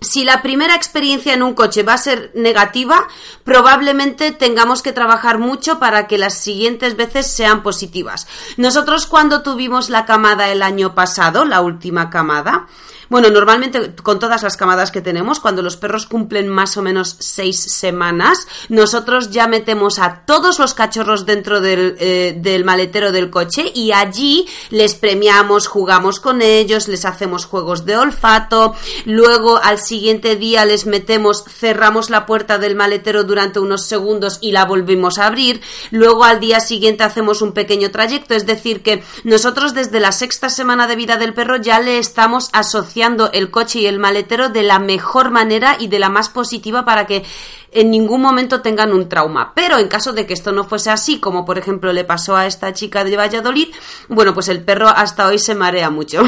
si 0.00 0.24
la 0.24 0.42
primera 0.42 0.74
experiencia 0.74 1.32
en 1.32 1.42
un 1.42 1.54
coche 1.54 1.82
va 1.82 1.94
a 1.94 1.98
ser 1.98 2.30
negativa, 2.34 3.08
probablemente 3.44 4.30
tengamos 4.30 4.82
que 4.82 4.92
trabajar 4.92 5.38
mucho 5.38 5.78
para 5.78 6.06
que 6.06 6.18
las 6.18 6.34
siguientes 6.34 6.96
veces 6.96 7.26
sean 7.26 7.62
positivas. 7.62 8.26
Nosotros 8.56 9.06
cuando 9.06 9.42
tuvimos 9.42 9.88
la 9.88 10.04
camada 10.04 10.50
el 10.50 10.62
año 10.62 10.94
pasado, 10.94 11.44
la 11.44 11.62
última 11.62 12.10
camada, 12.10 12.66
bueno, 13.08 13.30
normalmente 13.30 13.94
con 14.02 14.18
todas 14.18 14.42
las 14.42 14.56
camadas 14.56 14.90
que 14.90 15.00
tenemos, 15.00 15.38
cuando 15.38 15.62
los 15.62 15.76
perros 15.76 16.06
cumplen 16.06 16.48
más 16.48 16.76
o 16.76 16.82
menos 16.82 17.16
seis 17.20 17.60
semanas, 17.60 18.48
nosotros 18.68 19.30
ya 19.30 19.46
metemos 19.46 19.98
a 19.98 20.24
todos 20.26 20.58
los 20.58 20.74
cachorros 20.74 21.24
dentro 21.24 21.60
del, 21.60 21.96
eh, 22.00 22.34
del 22.36 22.64
maletero 22.64 23.12
del 23.12 23.30
coche 23.30 23.70
y 23.74 23.92
allí 23.92 24.46
les 24.70 24.94
premiamos, 24.94 25.68
jugamos 25.68 26.18
con 26.18 26.42
ellos, 26.42 26.88
les 26.88 27.04
hacemos 27.04 27.44
juegos 27.44 27.84
de 27.84 27.96
olfato, 27.96 28.74
luego 29.04 29.60
al 29.62 29.78
siguiente 29.78 30.34
día 30.34 30.64
les 30.64 30.86
metemos, 30.86 31.44
cerramos 31.44 32.10
la 32.10 32.26
puerta 32.26 32.58
del 32.58 32.74
maletero 32.74 33.22
durante 33.22 33.60
unos 33.60 33.86
segundos 33.86 34.38
y 34.40 34.50
la 34.50 34.64
volvimos 34.64 35.18
a 35.18 35.26
abrir, 35.26 35.60
luego 35.90 36.24
al 36.24 36.40
día 36.40 36.58
siguiente 36.58 37.04
hacemos 37.04 37.40
un 37.40 37.52
pequeño 37.52 37.90
trayecto, 37.90 38.34
es 38.34 38.46
decir 38.46 38.82
que 38.82 39.04
nosotros 39.22 39.74
desde 39.74 40.00
la 40.00 40.10
sexta 40.10 40.48
semana 40.48 40.88
de 40.88 40.96
vida 40.96 41.16
del 41.16 41.34
perro 41.34 41.56
ya 41.56 41.78
le 41.78 41.98
estamos 41.98 42.50
asociando 42.52 42.95
el 43.32 43.50
coche 43.50 43.80
y 43.80 43.86
el 43.86 43.98
maletero 43.98 44.48
de 44.48 44.62
la 44.62 44.78
mejor 44.78 45.30
manera 45.30 45.76
y 45.78 45.88
de 45.88 45.98
la 45.98 46.08
más 46.08 46.28
positiva 46.28 46.84
para 46.84 47.06
que 47.06 47.24
en 47.72 47.90
ningún 47.90 48.22
momento 48.22 48.62
tengan 48.62 48.92
un 48.92 49.08
trauma. 49.08 49.52
Pero 49.54 49.78
en 49.78 49.88
caso 49.88 50.12
de 50.12 50.26
que 50.26 50.32
esto 50.32 50.52
no 50.52 50.64
fuese 50.64 50.90
así, 50.90 51.20
como 51.20 51.44
por 51.44 51.58
ejemplo 51.58 51.92
le 51.92 52.04
pasó 52.04 52.34
a 52.34 52.46
esta 52.46 52.72
chica 52.72 53.04
de 53.04 53.16
Valladolid, 53.16 53.68
bueno, 54.08 54.32
pues 54.32 54.48
el 54.48 54.64
perro 54.64 54.88
hasta 54.88 55.26
hoy 55.26 55.38
se 55.38 55.54
marea 55.54 55.90
mucho. 55.90 56.22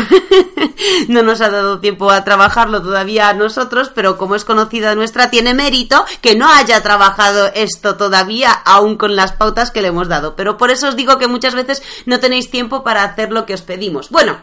no 1.08 1.22
nos 1.22 1.40
ha 1.40 1.48
dado 1.48 1.80
tiempo 1.80 2.10
a 2.10 2.24
trabajarlo 2.24 2.82
todavía 2.82 3.30
a 3.30 3.34
nosotros, 3.34 3.90
pero 3.94 4.18
como 4.18 4.34
es 4.34 4.44
conocida 4.44 4.94
nuestra, 4.94 5.30
tiene 5.30 5.54
mérito 5.54 6.04
que 6.20 6.36
no 6.36 6.48
haya 6.48 6.82
trabajado 6.82 7.50
esto 7.54 7.96
todavía, 7.96 8.52
aún 8.52 8.96
con 8.96 9.16
las 9.16 9.32
pautas 9.32 9.70
que 9.70 9.82
le 9.82 9.88
hemos 9.88 10.08
dado. 10.08 10.36
Pero 10.36 10.58
por 10.58 10.70
eso 10.70 10.88
os 10.88 10.96
digo 10.96 11.18
que 11.18 11.28
muchas 11.28 11.54
veces 11.54 11.82
no 12.04 12.20
tenéis 12.20 12.50
tiempo 12.50 12.84
para 12.84 13.04
hacer 13.04 13.32
lo 13.32 13.46
que 13.46 13.54
os 13.54 13.62
pedimos. 13.62 14.10
Bueno, 14.10 14.38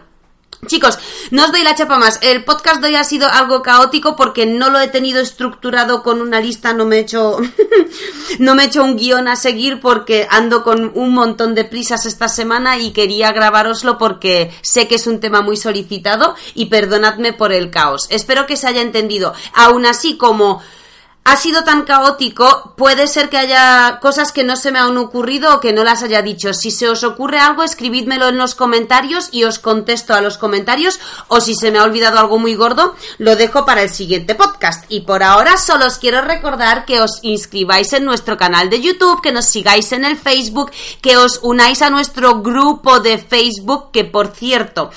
Chicos, 0.65 0.99
no 1.32 1.45
os 1.45 1.51
doy 1.51 1.63
la 1.63 1.75
chapa 1.75 1.97
más. 1.97 2.19
El 2.21 2.43
podcast 2.43 2.82
de 2.82 2.88
hoy 2.88 2.95
ha 2.95 3.04
sido 3.04 3.28
algo 3.28 3.62
caótico 3.62 4.15
porque 4.15 4.45
no 4.45 4.69
lo 4.69 4.80
he 4.80 4.88
tenido 4.88 5.21
estructurado 5.21 6.04
con 6.04 6.21
una 6.21 6.39
lista, 6.39 6.73
no 6.73 6.86
me 6.86 6.97
he 6.97 6.99
hecho 6.99 7.38
no 8.39 8.56
me 8.56 8.63
he 8.63 8.65
hecho 8.67 8.84
un 8.84 8.97
guion 8.97 9.28
a 9.28 9.36
seguir 9.36 9.80
porque 9.80 10.28
ando 10.30 10.63
con 10.63 10.91
un 10.95 11.13
montón 11.13 11.56
de 11.56 11.65
prisas 11.65 12.06
esta 12.06 12.28
semana 12.28 12.78
y 12.78 12.91
quería 12.91 13.32
grabároslo 13.32 13.97
porque 13.97 14.51
sé 14.62 14.88
que 14.88 14.95
es 14.95 15.08
un 15.08 15.19
tema 15.19 15.41
muy 15.41 15.58
solicitado 15.58 16.36
y 16.54 16.65
perdonadme 16.65 17.34
por 17.34 17.54
el 17.54 17.69
caos. 17.69 18.08
Espero 18.10 18.45
que 18.45 18.58
se 18.58 18.67
haya 18.67 18.82
entendido. 18.82 19.34
Aún 19.54 19.86
así 19.86 20.17
como 20.17 20.62
ha 21.27 21.38
sido 21.38 21.63
tan 21.63 21.85
caótico, 21.85 22.73
puede 22.77 23.07
ser 23.07 23.29
que 23.29 23.38
haya 23.39 23.97
cosas 23.99 24.31
que 24.31 24.43
no 24.43 24.55
se 24.55 24.71
me 24.71 24.77
han 24.77 24.95
ocurrido 24.95 25.55
o 25.55 25.59
que 25.59 25.73
no 25.73 25.83
las 25.83 26.03
haya 26.03 26.21
dicho. 26.21 26.53
Si 26.53 26.69
se 26.69 26.88
os 26.88 27.03
ocurre 27.03 27.39
algo, 27.39 27.63
escribidmelo 27.63 28.27
en 28.27 28.38
los 28.38 28.53
comentarios 28.53 29.29
y 29.31 29.43
os 29.43 29.57
contesto 29.57 30.13
a 30.13 30.21
los 30.21 30.38
comentarios. 30.38 30.99
O 31.27 31.41
si 31.41 31.55
se 31.55 31.71
me 31.71 31.79
ha 31.79 31.83
olvidado 31.83 32.19
algo 32.19 32.38
muy 32.38 32.53
gordo, 32.53 32.95
lo 33.17 33.35
dejo 33.35 33.65
para 33.65 33.81
el 33.81 33.89
siguiente 33.89 34.35
podcast. 34.35 34.85
Y 34.88 35.01
por 35.01 35.23
ahora 35.23 35.57
solo 35.57 35.88
os 35.88 35.97
quiero 35.97 36.21
recordar 36.21 36.85
que 36.85 37.01
os 37.01 37.17
inscribáis 37.23 37.91
en 37.93 38.05
nuestro 38.05 38.38
canal 38.38 38.69
de 38.69 38.81
YouTube, 38.81 39.23
que 39.23 39.31
nos 39.31 39.45
sigáis 39.45 39.93
en 39.93 40.05
el 40.05 40.17
Facebook, 40.17 40.69
que 41.01 41.17
os 41.17 41.39
unáis 41.41 41.81
a 41.81 41.89
nuestro 41.89 42.43
grupo 42.43 42.99
de 42.99 43.17
Facebook, 43.17 43.89
que 43.91 44.05
por 44.05 44.27
cierto, 44.27 44.91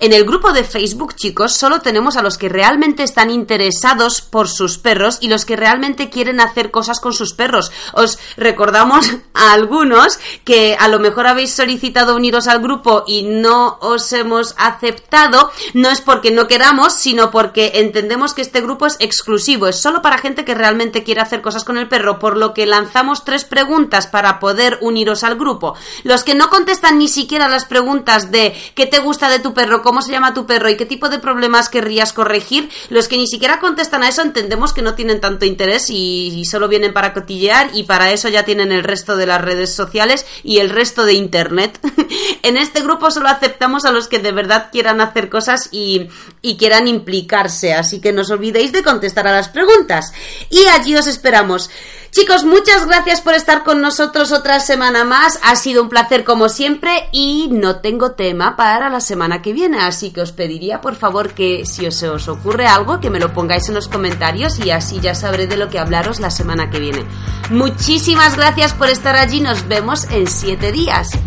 en 0.00 0.14
el 0.14 0.24
grupo 0.24 0.54
de 0.54 0.64
Facebook, 0.64 1.14
chicos, 1.14 1.52
solo 1.52 1.82
tenemos 1.82 2.16
a 2.16 2.22
los 2.22 2.38
que 2.38 2.48
realmente 2.48 3.02
están 3.02 3.30
interesados 3.30 4.22
por 4.22 4.48
sus 4.48 4.78
perros 4.78 5.18
y 5.20 5.28
los 5.28 5.44
que 5.44 5.56
realmente 5.56 5.73
quieren 6.10 6.40
hacer 6.40 6.70
cosas 6.70 7.00
con 7.00 7.12
sus 7.12 7.34
perros. 7.34 7.72
Os 7.92 8.18
recordamos 8.36 9.10
a 9.34 9.52
algunos 9.52 10.18
que 10.44 10.76
a 10.78 10.88
lo 10.88 10.98
mejor 10.98 11.26
habéis 11.26 11.52
solicitado 11.52 12.16
uniros 12.16 12.46
al 12.46 12.60
grupo 12.60 13.04
y 13.06 13.22
no 13.22 13.78
os 13.80 14.12
hemos 14.12 14.54
aceptado, 14.56 15.50
no 15.72 15.90
es 15.90 16.00
porque 16.00 16.30
no 16.30 16.46
queramos, 16.46 16.94
sino 16.94 17.30
porque 17.30 17.72
entendemos 17.74 18.34
que 18.34 18.42
este 18.42 18.60
grupo 18.60 18.86
es 18.86 18.96
exclusivo, 19.00 19.66
es 19.66 19.80
solo 19.80 20.02
para 20.02 20.18
gente 20.18 20.44
que 20.44 20.54
realmente 20.54 21.02
quiere 21.02 21.20
hacer 21.20 21.42
cosas 21.42 21.64
con 21.64 21.76
el 21.76 21.88
perro, 21.88 22.18
por 22.18 22.36
lo 22.36 22.54
que 22.54 22.66
lanzamos 22.66 23.24
tres 23.24 23.44
preguntas 23.44 24.06
para 24.06 24.38
poder 24.38 24.78
uniros 24.80 25.24
al 25.24 25.36
grupo. 25.36 25.74
Los 26.02 26.24
que 26.24 26.34
no 26.34 26.50
contestan 26.50 26.98
ni 26.98 27.08
siquiera 27.08 27.48
las 27.48 27.64
preguntas 27.64 28.30
de 28.30 28.54
qué 28.74 28.86
te 28.86 28.98
gusta 28.98 29.28
de 29.28 29.38
tu 29.38 29.54
perro, 29.54 29.82
cómo 29.82 30.02
se 30.02 30.12
llama 30.12 30.34
tu 30.34 30.46
perro 30.46 30.68
y 30.70 30.76
qué 30.76 30.86
tipo 30.86 31.08
de 31.08 31.18
problemas 31.18 31.68
querrías 31.68 32.12
corregir, 32.12 32.70
los 32.88 33.08
que 33.08 33.16
ni 33.16 33.26
siquiera 33.26 33.60
contestan 33.60 34.02
a 34.02 34.08
eso 34.08 34.22
entendemos 34.22 34.72
que 34.72 34.82
no 34.82 34.94
tienen 34.94 35.20
tanto 35.20 35.44
interés 35.44 35.63
y, 35.88 36.44
solo 36.44 36.68
vienen 36.68 36.92
para 36.92 37.12
cotillear 37.12 37.70
y 37.74 37.84
para 37.84 38.12
eso 38.12 38.28
ya 38.28 38.44
tienen 38.44 38.70
el 38.70 38.84
resto 38.84 39.16
de 39.16 39.26
las 39.26 39.40
redes 39.40 39.74
sociales 39.74 40.26
y 40.42 40.58
el 40.58 40.70
resto 40.70 41.04
de 41.04 41.14
internet. 41.14 41.78
en 42.42 42.56
este 42.56 42.82
grupo 42.82 43.10
solo 43.10 43.28
aceptamos 43.28 43.84
a 43.84 43.92
los 43.92 44.08
que 44.08 44.18
de 44.18 44.32
verdad 44.32 44.68
quieran 44.70 45.00
hacer 45.00 45.28
cosas 45.28 45.68
y, 45.72 46.08
y 46.42 46.56
quieran 46.56 46.86
implicarse, 46.88 47.74
así 47.74 48.00
que 48.00 48.12
no 48.12 48.22
os 48.22 48.30
olvidéis 48.30 48.72
de 48.72 48.82
contestar 48.82 49.26
a 49.26 49.32
las 49.32 49.48
preguntas. 49.48 50.12
Y 50.50 50.64
allí 50.66 50.94
os 50.96 51.06
esperamos. 51.06 51.70
Chicos, 52.14 52.44
muchas 52.44 52.86
gracias 52.86 53.20
por 53.20 53.34
estar 53.34 53.64
con 53.64 53.80
nosotros 53.80 54.30
otra 54.30 54.60
semana 54.60 55.02
más. 55.02 55.40
Ha 55.42 55.56
sido 55.56 55.82
un 55.82 55.88
placer 55.88 56.22
como 56.22 56.48
siempre 56.48 57.08
y 57.10 57.48
no 57.50 57.80
tengo 57.80 58.12
tema 58.12 58.54
para 58.54 58.88
la 58.88 59.00
semana 59.00 59.42
que 59.42 59.52
viene, 59.52 59.80
así 59.80 60.12
que 60.12 60.20
os 60.20 60.30
pediría 60.30 60.80
por 60.80 60.94
favor 60.94 61.34
que 61.34 61.66
si 61.66 61.88
os, 61.88 62.00
os 62.04 62.28
ocurre 62.28 62.68
algo 62.68 63.00
que 63.00 63.10
me 63.10 63.18
lo 63.18 63.32
pongáis 63.32 63.68
en 63.68 63.74
los 63.74 63.88
comentarios 63.88 64.64
y 64.64 64.70
así 64.70 65.00
ya 65.00 65.16
sabré 65.16 65.48
de 65.48 65.56
lo 65.56 65.70
que 65.70 65.80
hablaros 65.80 66.20
la 66.20 66.30
semana 66.30 66.70
que 66.70 66.78
viene. 66.78 67.04
Muchísimas 67.50 68.36
gracias 68.36 68.74
por 68.74 68.90
estar 68.90 69.16
allí, 69.16 69.40
nos 69.40 69.66
vemos 69.66 70.04
en 70.12 70.28
siete 70.28 70.70
días. 70.70 71.18